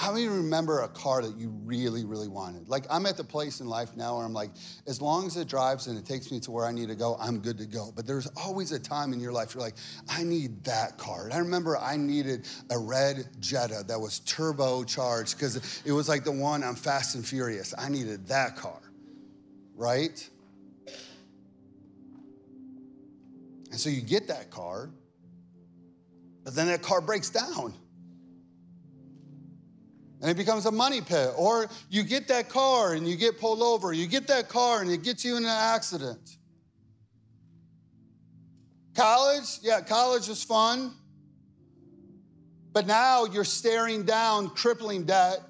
how 0.00 0.12
many 0.12 0.28
remember 0.28 0.80
a 0.80 0.88
car 0.88 1.20
that 1.20 1.36
you 1.36 1.50
really, 1.62 2.06
really 2.06 2.26
wanted? 2.26 2.70
Like, 2.70 2.86
I'm 2.88 3.04
at 3.04 3.18
the 3.18 3.24
place 3.24 3.60
in 3.60 3.66
life 3.66 3.98
now 3.98 4.16
where 4.16 4.24
I'm 4.24 4.32
like, 4.32 4.48
as 4.86 5.02
long 5.02 5.26
as 5.26 5.36
it 5.36 5.46
drives 5.46 5.88
and 5.88 5.98
it 5.98 6.06
takes 6.06 6.32
me 6.32 6.40
to 6.40 6.50
where 6.50 6.64
I 6.64 6.72
need 6.72 6.88
to 6.88 6.94
go, 6.94 7.18
I'm 7.20 7.38
good 7.38 7.58
to 7.58 7.66
go. 7.66 7.92
But 7.94 8.06
there's 8.06 8.26
always 8.28 8.72
a 8.72 8.78
time 8.78 9.12
in 9.12 9.20
your 9.20 9.30
life 9.30 9.54
you're 9.54 9.62
like, 9.62 9.74
I 10.08 10.22
need 10.22 10.64
that 10.64 10.96
car. 10.96 11.24
And 11.24 11.34
I 11.34 11.36
remember 11.36 11.76
I 11.76 11.98
needed 11.98 12.46
a 12.70 12.78
red 12.78 13.28
Jetta 13.40 13.84
that 13.88 14.00
was 14.00 14.20
turbocharged 14.20 15.36
because 15.36 15.82
it 15.84 15.92
was 15.92 16.08
like 16.08 16.24
the 16.24 16.32
one 16.32 16.64
on 16.64 16.76
Fast 16.76 17.14
and 17.14 17.26
Furious. 17.26 17.74
I 17.76 17.90
needed 17.90 18.26
that 18.28 18.56
car, 18.56 18.80
right? 19.76 20.30
And 23.70 23.78
so 23.78 23.90
you 23.90 24.00
get 24.00 24.28
that 24.28 24.50
car, 24.50 24.88
but 26.42 26.54
then 26.54 26.68
that 26.68 26.80
car 26.80 27.02
breaks 27.02 27.28
down 27.28 27.74
and 30.20 30.30
it 30.30 30.36
becomes 30.36 30.66
a 30.66 30.70
money 30.70 31.00
pit. 31.00 31.30
Or 31.36 31.68
you 31.88 32.02
get 32.02 32.28
that 32.28 32.48
car 32.48 32.92
and 32.92 33.08
you 33.08 33.16
get 33.16 33.38
pulled 33.38 33.62
over. 33.62 33.92
You 33.92 34.06
get 34.06 34.26
that 34.26 34.48
car 34.48 34.82
and 34.82 34.90
it 34.90 35.02
gets 35.02 35.24
you 35.24 35.36
in 35.36 35.44
an 35.44 35.50
accident. 35.50 36.36
College, 38.94 39.58
yeah, 39.62 39.80
college 39.80 40.28
is 40.28 40.42
fun. 40.42 40.92
But 42.72 42.86
now 42.86 43.24
you're 43.24 43.44
staring 43.44 44.04
down 44.04 44.50
crippling 44.50 45.04
debt. 45.04 45.40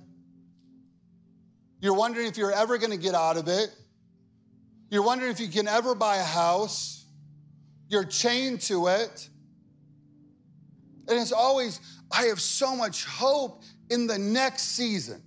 You're 1.80 1.94
wondering 1.94 2.26
if 2.26 2.36
you're 2.36 2.52
ever 2.52 2.78
going 2.78 2.92
to 2.92 2.98
get 2.98 3.14
out 3.14 3.36
of 3.36 3.48
it. 3.48 3.70
You're 4.88 5.02
wondering 5.02 5.30
if 5.32 5.40
you 5.40 5.48
can 5.48 5.66
ever 5.66 5.94
buy 5.94 6.16
a 6.16 6.24
house. 6.24 7.04
You're 7.88 8.04
chained 8.04 8.60
to 8.62 8.86
it. 8.86 9.28
And 11.08 11.18
it's 11.18 11.32
always, 11.32 11.80
I 12.12 12.24
have 12.26 12.40
so 12.40 12.76
much 12.76 13.04
hope 13.04 13.64
in 13.90 14.06
the 14.06 14.18
next 14.18 14.62
season 14.76 15.22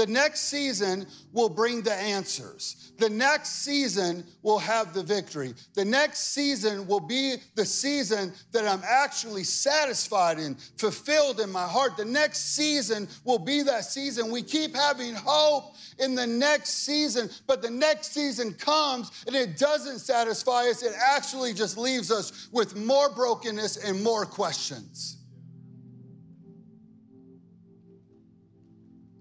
The 0.00 0.06
next 0.06 0.48
season 0.48 1.06
will 1.30 1.50
bring 1.50 1.82
the 1.82 1.92
answers. 1.92 2.92
The 2.96 3.10
next 3.10 3.64
season 3.64 4.24
will 4.40 4.58
have 4.58 4.94
the 4.94 5.02
victory. 5.02 5.52
The 5.74 5.84
next 5.84 6.32
season 6.32 6.86
will 6.86 7.00
be 7.00 7.36
the 7.54 7.66
season 7.66 8.32
that 8.52 8.66
I'm 8.66 8.80
actually 8.82 9.44
satisfied 9.44 10.38
and 10.38 10.58
fulfilled 10.78 11.38
in 11.40 11.52
my 11.52 11.66
heart. 11.66 11.98
The 11.98 12.06
next 12.06 12.54
season 12.54 13.08
will 13.24 13.38
be 13.38 13.62
that 13.64 13.84
season. 13.84 14.30
We 14.30 14.42
keep 14.42 14.74
having 14.74 15.14
hope 15.14 15.74
in 15.98 16.14
the 16.14 16.26
next 16.26 16.84
season, 16.86 17.28
but 17.46 17.60
the 17.60 17.70
next 17.70 18.14
season 18.14 18.54
comes 18.54 19.10
and 19.26 19.36
it 19.36 19.58
doesn't 19.58 19.98
satisfy 19.98 20.70
us. 20.70 20.82
It 20.82 20.94
actually 20.98 21.52
just 21.52 21.76
leaves 21.76 22.10
us 22.10 22.48
with 22.52 22.74
more 22.74 23.10
brokenness 23.10 23.76
and 23.84 24.02
more 24.02 24.24
questions. 24.24 25.19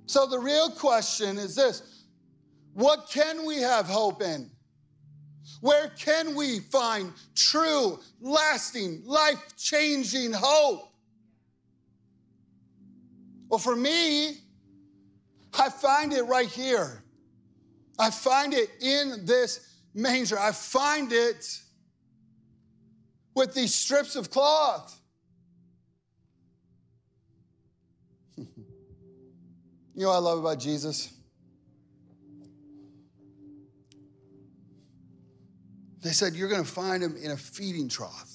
So 0.09 0.25
the 0.25 0.39
real 0.39 0.71
question 0.71 1.37
is 1.37 1.53
this 1.53 2.03
what 2.73 3.11
can 3.11 3.45
we 3.45 3.57
have 3.57 3.85
hope 3.85 4.23
in? 4.23 4.49
Where 5.61 5.89
can 5.89 6.33
we 6.33 6.61
find 6.61 7.13
true, 7.35 7.99
lasting, 8.19 9.03
life 9.05 9.55
changing 9.55 10.33
hope? 10.33 10.91
Well, 13.49 13.59
for 13.59 13.75
me, 13.75 14.37
I 15.53 15.69
find 15.69 16.11
it 16.11 16.23
right 16.23 16.49
here. 16.49 17.03
I 17.99 18.09
find 18.09 18.55
it 18.55 18.71
in 18.81 19.27
this 19.27 19.75
manger. 19.93 20.39
I 20.39 20.53
find 20.53 21.13
it 21.13 21.55
with 23.35 23.53
these 23.53 23.75
strips 23.75 24.15
of 24.15 24.31
cloth. 24.31 24.98
You 29.99 30.05
know 30.05 30.11
what 30.11 30.15
I 30.15 30.19
love 30.19 30.39
about 30.39 30.59
Jesus? 30.59 31.11
They 36.01 36.11
said, 36.11 36.35
You're 36.35 36.47
going 36.47 36.63
to 36.63 36.71
find 36.71 37.03
him 37.03 37.17
in 37.21 37.31
a 37.31 37.35
feeding 37.35 37.89
trough. 37.89 38.29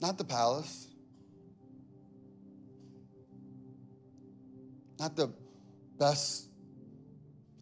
Not 0.00 0.18
the 0.18 0.24
palace, 0.24 0.88
not 4.98 5.14
the 5.14 5.32
best 6.00 6.48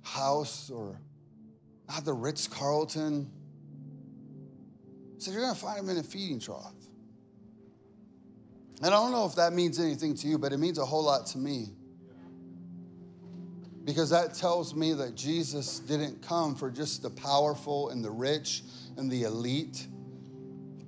house 0.03 0.71
or 0.71 0.99
not 1.87 2.07
the 2.07 2.15
Ritz 2.15 2.49
Carlton. 2.49 3.31
Said, 5.19 5.35
You're 5.35 5.43
going 5.43 5.55
to 5.55 5.61
find 5.61 5.81
him 5.81 5.91
in 5.91 5.99
a 5.99 6.03
feeding 6.03 6.41
trough. 6.41 6.78
And 8.83 8.95
I 8.95 8.99
don't 8.99 9.11
know 9.11 9.27
if 9.27 9.35
that 9.35 9.53
means 9.53 9.81
anything 9.81 10.15
to 10.17 10.29
you, 10.29 10.39
but 10.39 10.53
it 10.53 10.59
means 10.59 10.79
a 10.79 10.85
whole 10.85 11.05
lot 11.05 11.27
to 11.29 11.39
me. 11.39 11.71
Because 13.85 14.11
that 14.11 14.35
tells 14.35 14.75
me 14.75 14.93
that 14.93 15.15
Jesus 15.15 15.81
didn't 15.81 16.23
come 16.23 16.55
for 16.55 16.71
just 16.71 17.03
the 17.03 17.11
powerful 17.11 17.89
and 17.89 18.05
the 18.05 18.11
rich 18.11 18.63
and 18.97 19.11
the 19.11 19.23
elite 19.23 19.87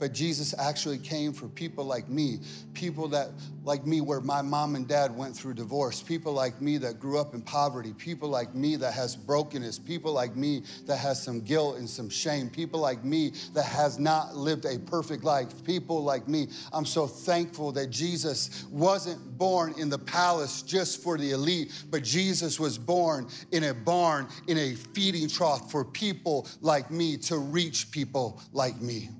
but 0.00 0.14
Jesus 0.14 0.54
actually 0.58 0.98
came 0.98 1.32
for 1.32 1.46
people 1.46 1.84
like 1.84 2.08
me, 2.08 2.40
people 2.72 3.06
that 3.08 3.28
like 3.62 3.86
me 3.86 4.00
where 4.00 4.22
my 4.22 4.40
mom 4.40 4.74
and 4.74 4.88
dad 4.88 5.14
went 5.14 5.36
through 5.36 5.52
divorce, 5.52 6.02
people 6.02 6.32
like 6.32 6.60
me 6.62 6.78
that 6.78 6.98
grew 6.98 7.18
up 7.18 7.34
in 7.34 7.42
poverty, 7.42 7.92
people 7.92 8.30
like 8.30 8.54
me 8.54 8.76
that 8.76 8.94
has 8.94 9.14
brokenness, 9.14 9.78
people 9.78 10.12
like 10.12 10.34
me 10.34 10.62
that 10.86 10.96
has 10.96 11.22
some 11.22 11.42
guilt 11.42 11.76
and 11.76 11.88
some 11.88 12.08
shame, 12.08 12.48
people 12.48 12.80
like 12.80 13.04
me 13.04 13.32
that 13.52 13.66
has 13.66 13.98
not 13.98 14.34
lived 14.34 14.64
a 14.64 14.78
perfect 14.78 15.22
life, 15.22 15.62
people 15.64 16.02
like 16.02 16.26
me. 16.26 16.48
I'm 16.72 16.86
so 16.86 17.06
thankful 17.06 17.70
that 17.72 17.90
Jesus 17.90 18.64
wasn't 18.70 19.36
born 19.36 19.74
in 19.76 19.90
the 19.90 19.98
palace 19.98 20.62
just 20.62 21.02
for 21.02 21.18
the 21.18 21.32
elite, 21.32 21.72
but 21.90 22.02
Jesus 22.02 22.58
was 22.58 22.78
born 22.78 23.28
in 23.52 23.64
a 23.64 23.74
barn, 23.74 24.28
in 24.48 24.56
a 24.56 24.74
feeding 24.74 25.28
trough 25.28 25.70
for 25.70 25.84
people 25.84 26.48
like 26.62 26.90
me 26.90 27.18
to 27.18 27.36
reach 27.36 27.90
people 27.90 28.40
like 28.52 28.80
me. 28.80 29.10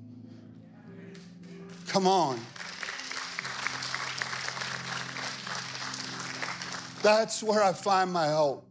Come 1.91 2.07
on. 2.07 2.39
That's 7.03 7.43
where 7.43 7.61
I 7.61 7.73
find 7.73 8.13
my 8.13 8.29
hope. 8.29 8.65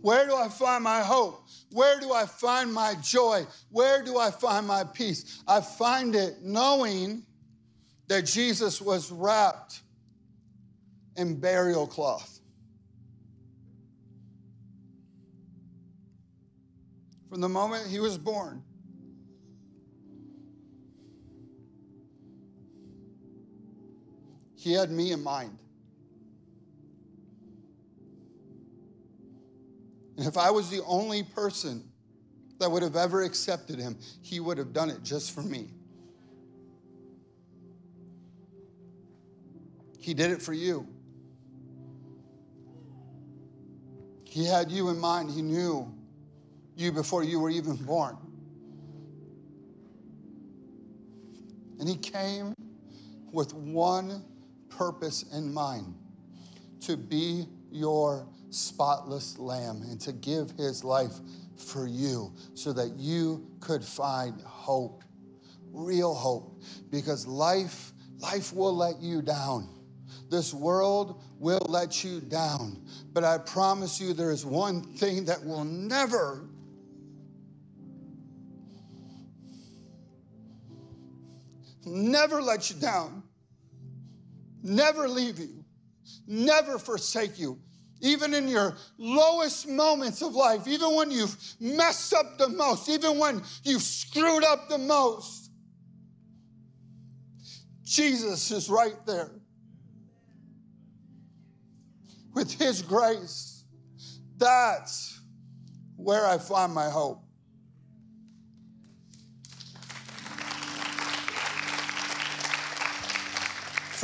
Where 0.00 0.26
do 0.26 0.34
I 0.34 0.48
find 0.48 0.82
my 0.82 1.02
hope? 1.02 1.46
Where 1.70 2.00
do 2.00 2.12
I 2.12 2.26
find 2.26 2.74
my 2.74 2.96
joy? 3.00 3.46
Where 3.70 4.02
do 4.02 4.18
I 4.18 4.32
find 4.32 4.66
my 4.66 4.82
peace? 4.82 5.44
I 5.46 5.60
find 5.60 6.16
it 6.16 6.42
knowing 6.42 7.22
that 8.08 8.26
Jesus 8.26 8.80
was 8.80 9.12
wrapped 9.12 9.82
in 11.14 11.38
burial 11.38 11.86
cloth. 11.86 12.40
From 17.28 17.40
the 17.40 17.48
moment 17.48 17.86
he 17.86 18.00
was 18.00 18.18
born, 18.18 18.64
He 24.66 24.72
had 24.72 24.90
me 24.90 25.12
in 25.12 25.22
mind. 25.22 25.56
And 30.16 30.26
if 30.26 30.36
I 30.36 30.50
was 30.50 30.70
the 30.70 30.82
only 30.82 31.22
person 31.22 31.84
that 32.58 32.68
would 32.68 32.82
have 32.82 32.96
ever 32.96 33.22
accepted 33.22 33.78
him, 33.78 33.96
he 34.22 34.40
would 34.40 34.58
have 34.58 34.72
done 34.72 34.90
it 34.90 35.04
just 35.04 35.32
for 35.32 35.42
me. 35.42 35.68
He 40.00 40.14
did 40.14 40.32
it 40.32 40.42
for 40.42 40.52
you. 40.52 40.88
He 44.24 44.44
had 44.44 44.72
you 44.72 44.88
in 44.88 44.98
mind. 44.98 45.30
He 45.30 45.42
knew 45.42 45.94
you 46.74 46.90
before 46.90 47.22
you 47.22 47.38
were 47.38 47.50
even 47.50 47.76
born. 47.76 48.16
And 51.78 51.88
he 51.88 51.96
came 51.96 52.52
with 53.30 53.54
one 53.54 54.24
purpose 54.68 55.24
in 55.32 55.52
mind 55.52 55.94
to 56.80 56.96
be 56.96 57.46
your 57.70 58.28
spotless 58.50 59.38
lamb 59.38 59.82
and 59.82 60.00
to 60.00 60.12
give 60.12 60.50
his 60.52 60.84
life 60.84 61.14
for 61.56 61.86
you 61.86 62.32
so 62.54 62.72
that 62.72 62.92
you 62.96 63.46
could 63.60 63.84
find 63.84 64.40
hope 64.42 65.02
real 65.72 66.14
hope 66.14 66.62
because 66.90 67.26
life 67.26 67.92
life 68.18 68.52
will 68.52 68.74
let 68.74 69.00
you 69.00 69.20
down. 69.20 69.68
This 70.30 70.54
world 70.54 71.22
will 71.38 71.64
let 71.68 72.02
you 72.02 72.20
down. 72.20 72.82
But 73.12 73.24
i 73.24 73.38
promise 73.38 74.00
you 74.00 74.12
there 74.12 74.30
is 74.30 74.44
one 74.44 74.82
thing 74.82 75.24
that 75.26 75.44
will 75.44 75.64
never 75.64 76.48
never 81.84 82.42
let 82.42 82.68
you 82.68 82.76
down 82.76 83.22
never 84.66 85.08
leave 85.08 85.38
you, 85.38 85.64
never 86.26 86.78
forsake 86.78 87.38
you. 87.38 87.58
Even 88.00 88.34
in 88.34 88.46
your 88.46 88.76
lowest 88.98 89.66
moments 89.66 90.20
of 90.20 90.34
life, 90.34 90.68
even 90.68 90.94
when 90.94 91.10
you've 91.10 91.34
messed 91.58 92.12
up 92.12 92.36
the 92.36 92.48
most, 92.48 92.88
even 92.90 93.18
when 93.18 93.42
you've 93.62 93.82
screwed 93.82 94.44
up 94.44 94.68
the 94.68 94.76
most, 94.76 95.50
Jesus 97.82 98.50
is 98.50 98.68
right 98.68 98.96
there 99.06 99.30
with 102.34 102.52
His 102.52 102.82
grace. 102.82 103.64
That's 104.36 105.18
where 105.96 106.26
I 106.26 106.36
find 106.36 106.74
my 106.74 106.90
hope. 106.90 107.25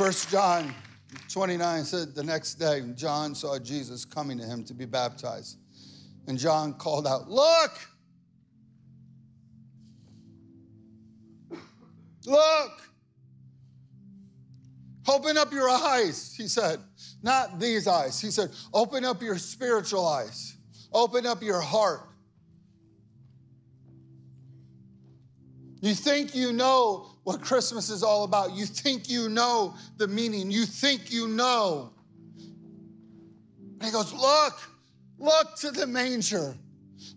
First 0.03 0.29
John 0.29 0.75
29 1.29 1.85
said 1.85 2.13
the 2.13 2.25
next 2.25 2.55
day, 2.55 2.81
John 2.93 3.33
saw 3.33 3.57
Jesus 3.57 4.03
coming 4.03 4.37
to 4.37 4.43
him 4.43 4.65
to 4.65 4.73
be 4.73 4.83
baptized. 4.83 5.59
And 6.27 6.37
John 6.37 6.73
called 6.73 7.07
out, 7.07 7.29
Look! 7.29 7.71
Look! 12.25 12.81
Open 15.07 15.37
up 15.37 15.53
your 15.53 15.69
eyes, 15.69 16.35
he 16.35 16.49
said. 16.49 16.81
Not 17.21 17.61
these 17.61 17.87
eyes. 17.87 18.19
He 18.19 18.29
said, 18.29 18.49
Open 18.73 19.05
up 19.05 19.21
your 19.21 19.37
spiritual 19.37 20.05
eyes. 20.05 20.57
Open 20.91 21.25
up 21.25 21.41
your 21.41 21.61
heart. 21.61 22.09
You 25.79 25.93
think 25.93 26.35
you 26.35 26.51
know 26.51 27.12
what 27.23 27.41
Christmas 27.41 27.89
is 27.89 28.03
all 28.03 28.23
about. 28.23 28.53
You 28.53 28.65
think 28.65 29.09
you 29.09 29.29
know 29.29 29.75
the 29.97 30.07
meaning, 30.07 30.51
you 30.51 30.65
think 30.65 31.11
you 31.11 31.27
know. 31.27 31.93
And 32.37 33.83
he 33.83 33.91
goes, 33.91 34.13
Look, 34.13 34.61
look 35.17 35.55
to 35.57 35.71
the 35.71 35.87
manger, 35.87 36.55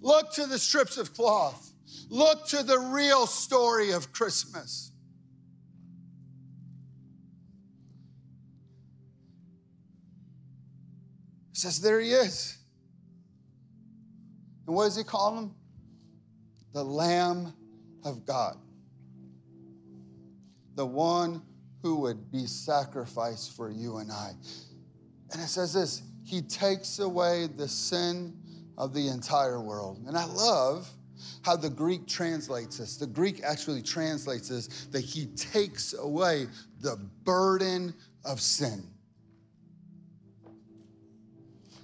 look 0.00 0.32
to 0.34 0.46
the 0.46 0.58
strips 0.58 0.96
of 0.96 1.12
cloth, 1.14 1.72
look 2.08 2.46
to 2.48 2.62
the 2.62 2.78
real 2.78 3.26
story 3.26 3.90
of 3.92 4.12
Christmas. 4.12 4.92
He 11.52 11.60
says, 11.60 11.80
There 11.80 12.00
he 12.00 12.12
is. 12.12 12.58
And 14.66 14.74
what 14.74 14.84
does 14.84 14.96
he 14.96 15.04
call 15.04 15.38
him? 15.38 15.54
The 16.72 16.84
Lamb 16.84 17.54
of 18.04 18.26
God. 18.26 18.56
The 20.76 20.86
one 20.86 21.42
who 21.82 21.96
would 22.00 22.30
be 22.30 22.46
sacrificed 22.46 23.56
for 23.56 23.70
you 23.70 23.98
and 23.98 24.10
I. 24.10 24.32
And 25.32 25.42
it 25.42 25.48
says 25.48 25.72
this 25.72 26.02
He 26.24 26.42
takes 26.42 26.98
away 26.98 27.48
the 27.48 27.68
sin 27.68 28.36
of 28.78 28.94
the 28.94 29.08
entire 29.08 29.60
world. 29.60 30.04
And 30.06 30.16
I 30.16 30.24
love 30.24 30.88
how 31.42 31.56
the 31.56 31.70
Greek 31.70 32.06
translates 32.06 32.78
this. 32.78 32.96
The 32.96 33.06
Greek 33.06 33.42
actually 33.42 33.82
translates 33.82 34.48
this 34.48 34.86
that 34.86 35.02
He 35.02 35.26
takes 35.26 35.94
away 35.94 36.46
the 36.80 36.96
burden 37.24 37.94
of 38.24 38.40
sin. 38.40 38.84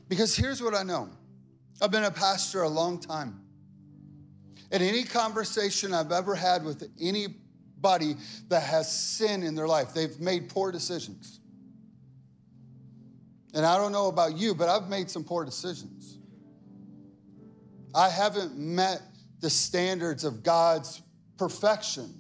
Because 0.09 0.37
here's 0.37 0.63
what 0.63 0.75
I 0.75 0.83
know 0.83 1.09
I've 1.81 1.91
been 1.91 2.05
a 2.05 2.11
pastor 2.11 2.63
a 2.63 2.69
long 2.69 3.01
time. 3.01 3.41
And 4.71 4.83
any 4.83 5.05
conversation 5.05 5.93
I've 5.93 6.13
ever 6.13 6.35
had 6.35 6.65
with 6.65 6.91
anybody 7.83 8.17
that 8.49 8.63
has 8.63 8.91
sin 8.91 9.43
in 9.43 9.55
their 9.55 9.67
life, 9.69 9.95
they've 9.95 10.21
made 10.21 10.49
poor 10.49 10.73
decisions. 10.73 11.41
And 13.55 13.67
I 13.67 13.77
don't 13.77 13.93
know 13.93 14.09
about 14.09 14.37
you, 14.37 14.55
but 14.55 14.69
I've 14.69 14.89
made 14.89 15.11
some 15.11 15.25
poor 15.25 15.45
decisions. 15.45 16.19
I 17.95 18.09
haven't 18.09 18.57
met 18.57 19.03
the 19.41 19.51
standards 19.51 20.25
of 20.25 20.43
God's 20.43 21.03
perfection. 21.37 22.15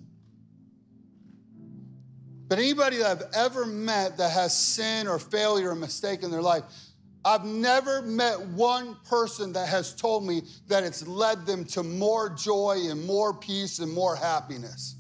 But 2.48 2.58
anybody 2.58 2.98
that 2.98 3.06
I've 3.06 3.22
ever 3.34 3.64
met 3.64 4.18
that 4.18 4.30
has 4.32 4.54
sin 4.54 5.06
or 5.06 5.18
failure 5.18 5.70
or 5.70 5.74
mistake 5.74 6.22
in 6.22 6.30
their 6.30 6.42
life, 6.42 6.64
I've 7.24 7.44
never 7.44 8.02
met 8.02 8.38
one 8.40 8.96
person 9.08 9.52
that 9.54 9.68
has 9.68 9.94
told 9.94 10.26
me 10.26 10.42
that 10.66 10.82
it's 10.82 11.06
led 11.06 11.46
them 11.46 11.64
to 11.66 11.82
more 11.82 12.28
joy 12.28 12.78
and 12.90 13.06
more 13.06 13.32
peace 13.32 13.78
and 13.78 13.90
more 13.90 14.16
happiness. 14.16 14.96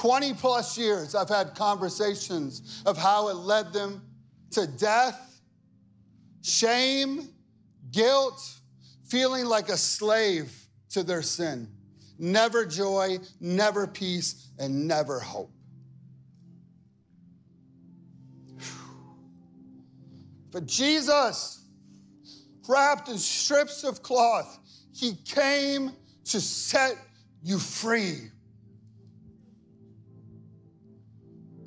20 0.00 0.32
plus 0.32 0.78
years, 0.78 1.14
I've 1.14 1.28
had 1.28 1.54
conversations 1.54 2.82
of 2.86 2.96
how 2.96 3.28
it 3.28 3.34
led 3.34 3.70
them 3.70 4.00
to 4.52 4.66
death, 4.66 5.42
shame, 6.42 7.28
guilt, 7.90 8.40
feeling 9.10 9.44
like 9.44 9.68
a 9.68 9.76
slave 9.76 10.50
to 10.88 11.02
their 11.02 11.20
sin. 11.20 11.68
Never 12.18 12.64
joy, 12.64 13.18
never 13.40 13.86
peace, 13.86 14.48
and 14.58 14.88
never 14.88 15.20
hope. 15.20 15.52
But 20.50 20.64
Jesus, 20.64 21.62
wrapped 22.66 23.10
in 23.10 23.18
strips 23.18 23.84
of 23.84 24.02
cloth, 24.02 24.60
he 24.94 25.16
came 25.26 25.92
to 26.24 26.40
set 26.40 26.96
you 27.42 27.58
free. 27.58 28.30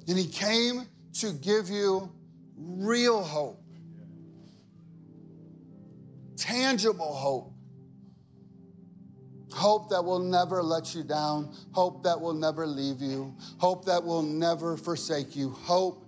And 0.07 0.17
he 0.17 0.27
came 0.27 0.87
to 1.19 1.31
give 1.33 1.69
you 1.69 2.11
real 2.57 3.23
hope, 3.23 3.63
tangible 6.35 7.13
hope. 7.13 7.53
Hope 9.53 9.89
that 9.91 10.03
will 10.03 10.19
never 10.19 10.63
let 10.63 10.95
you 10.95 11.03
down. 11.03 11.53
Hope 11.73 12.03
that 12.03 12.19
will 12.19 12.33
never 12.33 12.65
leave 12.65 13.01
you. 13.01 13.35
Hope 13.59 13.85
that 13.85 14.03
will 14.03 14.23
never 14.23 14.75
forsake 14.75 15.35
you. 15.35 15.51
Hope 15.51 16.02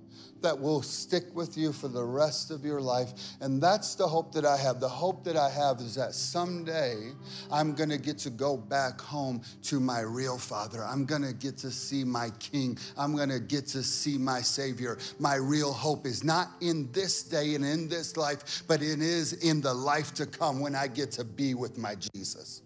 that 0.46 0.60
will 0.60 0.84
stick 0.84 1.24
with 1.34 1.58
you 1.58 1.74
for 1.74 1.88
the 1.88 2.04
rest 2.04 2.52
of 2.52 2.64
your 2.64 2.80
life. 2.80 3.12
And 3.42 3.60
that's 3.60 3.96
the 3.96 4.08
hope 4.08 4.32
that 4.34 4.46
I 4.46 4.58
have. 4.58 4.80
The 4.80 4.88
hope 4.88 5.24
that 5.24 5.36
I 5.36 5.50
have 5.50 5.80
is 5.80 5.96
that 5.96 6.14
someday 6.14 7.12
I'm 7.52 7.74
going 7.74 7.90
to 7.90 7.98
get 7.98 8.20
to 8.20 8.30
go 8.30 8.56
back 8.56 9.02
home 9.02 9.42
to 9.64 9.80
my 9.80 10.02
real 10.02 10.38
father. 10.38 10.84
I'm 10.84 11.04
going 11.04 11.24
to 11.24 11.34
get 11.34 11.58
to 11.60 11.72
see 11.72 12.04
my 12.04 12.30
king. 12.38 12.78
I'm 12.96 13.16
going 13.16 13.30
to 13.30 13.40
get 13.40 13.66
to 13.70 13.82
see 13.82 14.20
my 14.20 14.42
savior. 14.42 15.00
My 15.18 15.36
real 15.36 15.74
hope 15.74 16.06
is 16.06 16.24
not 16.24 16.50
in 16.62 16.92
this 16.92 17.24
day 17.24 17.56
and 17.56 17.66
in 17.66 17.90
this 17.90 18.16
life, 18.16 18.64
but 18.68 18.84
it 18.84 19.02
is 19.02 19.34
in 19.34 19.62
the 19.62 19.74
life 19.74 20.14
to 20.14 20.28
come 20.28 20.60
when 20.60 20.76
I 20.76 20.88
get 20.88 21.12
to 21.14 21.24
be 21.24 21.56
with 21.56 21.80
my 21.80 21.96
Jesus. 22.14 22.62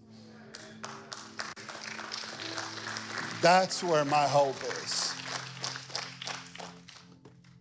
That's 3.40 3.82
where 3.82 4.04
my 4.04 4.26
hope 4.26 4.62
is. 4.84 5.09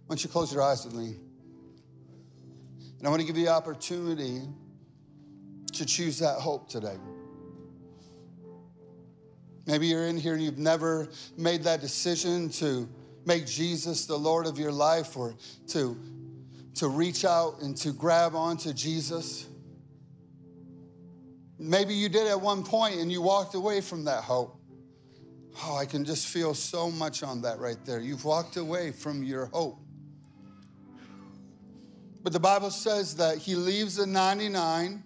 Why 0.10 0.16
don't 0.16 0.24
you 0.24 0.30
close 0.32 0.52
your 0.52 0.64
eyes 0.64 0.84
with 0.86 0.96
me? 0.96 1.14
And 2.98 3.06
I 3.06 3.12
want 3.12 3.22
to 3.22 3.28
give 3.28 3.38
you 3.38 3.46
the 3.46 3.52
opportunity 3.52 4.42
to 5.74 5.86
choose 5.86 6.18
that 6.18 6.40
hope 6.40 6.68
today. 6.68 6.96
Maybe 9.68 9.86
you're 9.86 10.08
in 10.08 10.18
here 10.18 10.34
and 10.34 10.42
you've 10.42 10.58
never 10.58 11.10
made 11.38 11.62
that 11.66 11.82
decision 11.82 12.50
to 12.54 12.90
make 13.28 13.46
Jesus 13.46 14.08
the 14.08 14.18
Lord 14.18 14.48
of 14.48 14.58
your 14.58 14.72
life 14.72 15.16
or 15.16 15.36
to, 15.68 15.96
to 16.74 16.88
reach 16.88 17.24
out 17.24 17.62
and 17.62 17.78
to 17.78 17.94
grab 17.94 18.34
onto 18.34 18.74
Jesus. 18.74 19.46
Maybe 21.60 21.94
you 21.94 22.10
did 22.10 22.26
at 22.26 22.42
one 22.42 22.64
point 22.64 22.96
and 22.96 23.12
you 23.12 23.22
walked 23.22 23.54
away 23.54 23.80
from 23.80 24.06
that 24.06 24.24
hope. 24.24 24.60
Oh, 25.64 25.78
I 25.78 25.86
can 25.86 26.04
just 26.04 26.30
feel 26.30 26.56
so 26.56 26.90
much 26.90 27.22
on 27.22 27.44
that 27.44 27.60
right 27.60 27.78
there. 27.86 28.00
You've 28.00 28.26
walked 28.26 28.58
away 28.58 28.92
from 28.92 29.22
your 29.22 29.46
hope. 29.46 29.86
But 32.22 32.34
the 32.34 32.40
Bible 32.40 32.72
says 32.72 33.16
that 33.16 33.38
he 33.38 33.56
leaves 33.56 33.96
the 33.96 34.06
99 34.06 35.04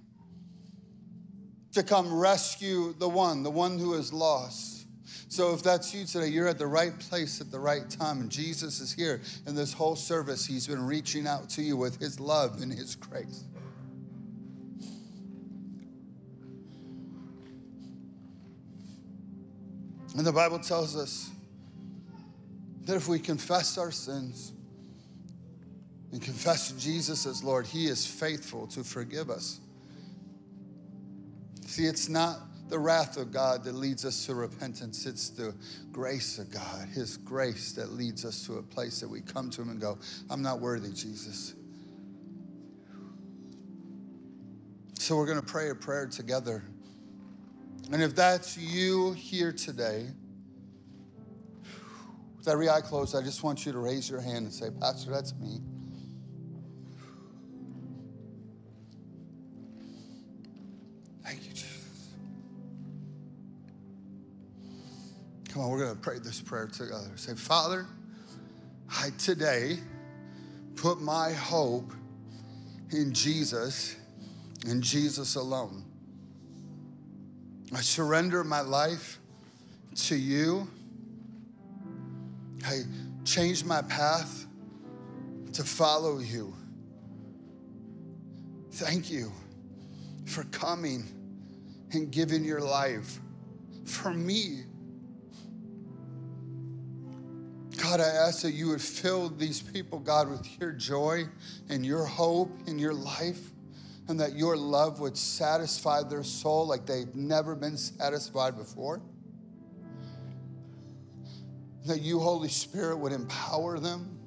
to 1.73 1.83
come 1.83 2.13
rescue 2.13 2.93
the 2.93 3.09
one, 3.09 3.43
the 3.43 3.51
one 3.51 3.77
who 3.77 3.93
is 3.93 4.11
lost. 4.11 4.87
So 5.27 5.53
if 5.53 5.63
that's 5.63 5.93
you 5.93 6.05
today, 6.05 6.27
you're 6.27 6.47
at 6.47 6.59
the 6.59 6.67
right 6.67 6.97
place 6.99 7.41
at 7.41 7.49
the 7.49 7.59
right 7.59 7.89
time. 7.89 8.21
And 8.21 8.29
Jesus 8.29 8.79
is 8.79 8.93
here. 8.93 9.19
In 9.47 9.55
this 9.55 9.73
whole 9.73 9.95
service, 9.95 10.45
he's 10.45 10.67
been 10.67 10.85
reaching 10.85 11.25
out 11.25 11.49
to 11.51 11.63
you 11.63 11.75
with 11.75 11.99
his 11.99 12.19
love 12.19 12.61
and 12.61 12.71
his 12.71 12.95
grace. 12.95 13.43
And 20.15 20.23
the 20.23 20.31
Bible 20.31 20.59
tells 20.59 20.95
us 20.95 21.31
that 22.83 22.95
if 22.95 23.07
we 23.07 23.17
confess 23.17 23.79
our 23.79 23.91
sins, 23.91 24.53
and 26.13 26.21
confess 26.21 26.71
Jesus 26.73 27.25
as 27.25 27.43
Lord, 27.43 27.65
He 27.65 27.87
is 27.87 28.05
faithful 28.05 28.67
to 28.67 28.83
forgive 28.83 29.31
us. 29.31 29.59
See, 31.65 31.85
it's 31.85 32.07
not 32.07 32.37
the 32.69 32.77
wrath 32.77 33.17
of 33.17 33.31
God 33.31 33.63
that 33.63 33.73
leads 33.73 34.05
us 34.05 34.27
to 34.27 34.35
repentance, 34.35 35.07
it's 35.07 35.29
the 35.29 35.55
grace 35.91 36.37
of 36.37 36.51
God, 36.51 36.87
His 36.89 37.17
grace 37.17 37.71
that 37.73 37.93
leads 37.93 38.25
us 38.25 38.45
to 38.45 38.57
a 38.57 38.61
place 38.61 38.99
that 38.99 39.09
we 39.09 39.21
come 39.21 39.49
to 39.49 39.63
Him 39.63 39.69
and 39.69 39.81
go, 39.81 39.97
I'm 40.29 40.43
not 40.43 40.61
worthy, 40.61 40.91
Jesus. 40.93 41.55
So 44.99 45.17
we're 45.17 45.25
going 45.25 45.41
to 45.41 45.45
pray 45.45 45.71
a 45.71 45.75
prayer 45.75 46.05
together. 46.05 46.63
And 47.91 48.03
if 48.03 48.13
that's 48.13 48.55
you 48.55 49.13
here 49.13 49.51
today, 49.51 50.05
with 52.37 52.47
every 52.47 52.69
eye 52.69 52.81
closed, 52.81 53.15
I 53.15 53.23
just 53.23 53.43
want 53.43 53.65
you 53.65 53.71
to 53.71 53.79
raise 53.79 54.07
your 54.07 54.21
hand 54.21 54.45
and 54.45 54.53
say, 54.53 54.69
Pastor, 54.79 55.09
that's 55.09 55.33
me. 55.35 55.59
Come 65.53 65.61
on, 65.61 65.69
we're 65.69 65.85
going 65.85 65.93
to 65.93 66.01
pray 66.01 66.17
this 66.17 66.41
prayer 66.41 66.65
together. 66.65 67.11
Say, 67.15 67.35
Father, 67.35 67.85
I 68.89 69.11
today 69.19 69.77
put 70.75 70.99
my 70.99 71.31
hope 71.31 71.93
in 72.89 73.13
Jesus 73.13 73.95
and 74.65 74.81
Jesus 74.81 75.35
alone. 75.35 75.85
I 77.71 77.81
surrender 77.81 78.43
my 78.43 78.61
life 78.61 79.19
to 79.95 80.15
you. 80.15 80.67
I 82.65 82.81
change 83.23 83.63
my 83.63 83.83
path 83.83 84.47
to 85.53 85.63
follow 85.63 86.17
you. 86.17 86.51
Thank 88.71 89.11
you 89.11 89.31
for 90.25 90.45
coming 90.45 91.03
and 91.91 92.09
giving 92.09 92.43
your 92.43 92.61
life 92.61 93.19
for 93.85 94.15
me 94.15 94.63
God, 97.93 98.01
I 98.01 98.27
ask 98.27 98.41
that 98.41 98.53
you 98.53 98.69
would 98.69 98.81
fill 98.81 99.29
these 99.29 99.61
people, 99.61 99.99
God, 99.99 100.27
with 100.27 100.59
your 100.59 100.71
joy 100.71 101.25
and 101.69 101.85
your 101.85 102.05
hope 102.05 102.49
in 102.65 102.79
your 102.79 102.91
life, 102.91 103.51
and 104.07 104.19
that 104.19 104.35
your 104.35 104.57
love 104.57 104.99
would 104.99 105.15
satisfy 105.15 106.01
their 106.01 106.23
soul 106.23 106.65
like 106.65 106.87
they've 106.87 107.13
never 107.13 107.53
been 107.53 107.77
satisfied 107.77 108.57
before. 108.57 108.99
That 111.85 112.01
you, 112.01 112.19
Holy 112.19 112.49
Spirit, 112.49 112.97
would 112.97 113.11
empower 113.11 113.77
them 113.77 114.17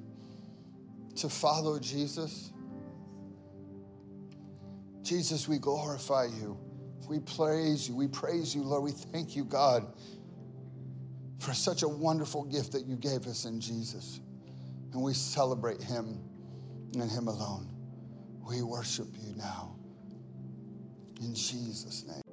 to 1.17 1.27
follow 1.27 1.77
Jesus. 1.77 2.53
Jesus, 5.01 5.45
we 5.45 5.57
glorify 5.57 6.23
you. 6.23 6.57
We 7.09 7.19
praise 7.19 7.89
you. 7.89 7.97
We 7.97 8.07
praise 8.07 8.55
you, 8.55 8.63
Lord. 8.63 8.83
We 8.83 8.91
thank 8.91 9.35
you, 9.35 9.43
God, 9.43 9.85
for 11.39 11.53
such 11.53 11.83
a 11.83 11.87
wonderful 11.87 12.43
gift 12.43 12.71
that 12.73 12.85
you 12.85 12.95
gave 12.95 13.27
us 13.27 13.45
in 13.45 13.59
Jesus. 13.59 14.19
And 14.93 15.01
we 15.01 15.13
celebrate 15.13 15.81
him 15.81 16.19
and 16.93 17.09
him 17.09 17.27
alone. 17.27 17.69
We 18.49 18.61
worship 18.61 19.07
you 19.19 19.35
now. 19.35 19.75
In 21.21 21.35
Jesus' 21.35 22.05
name. 22.07 22.26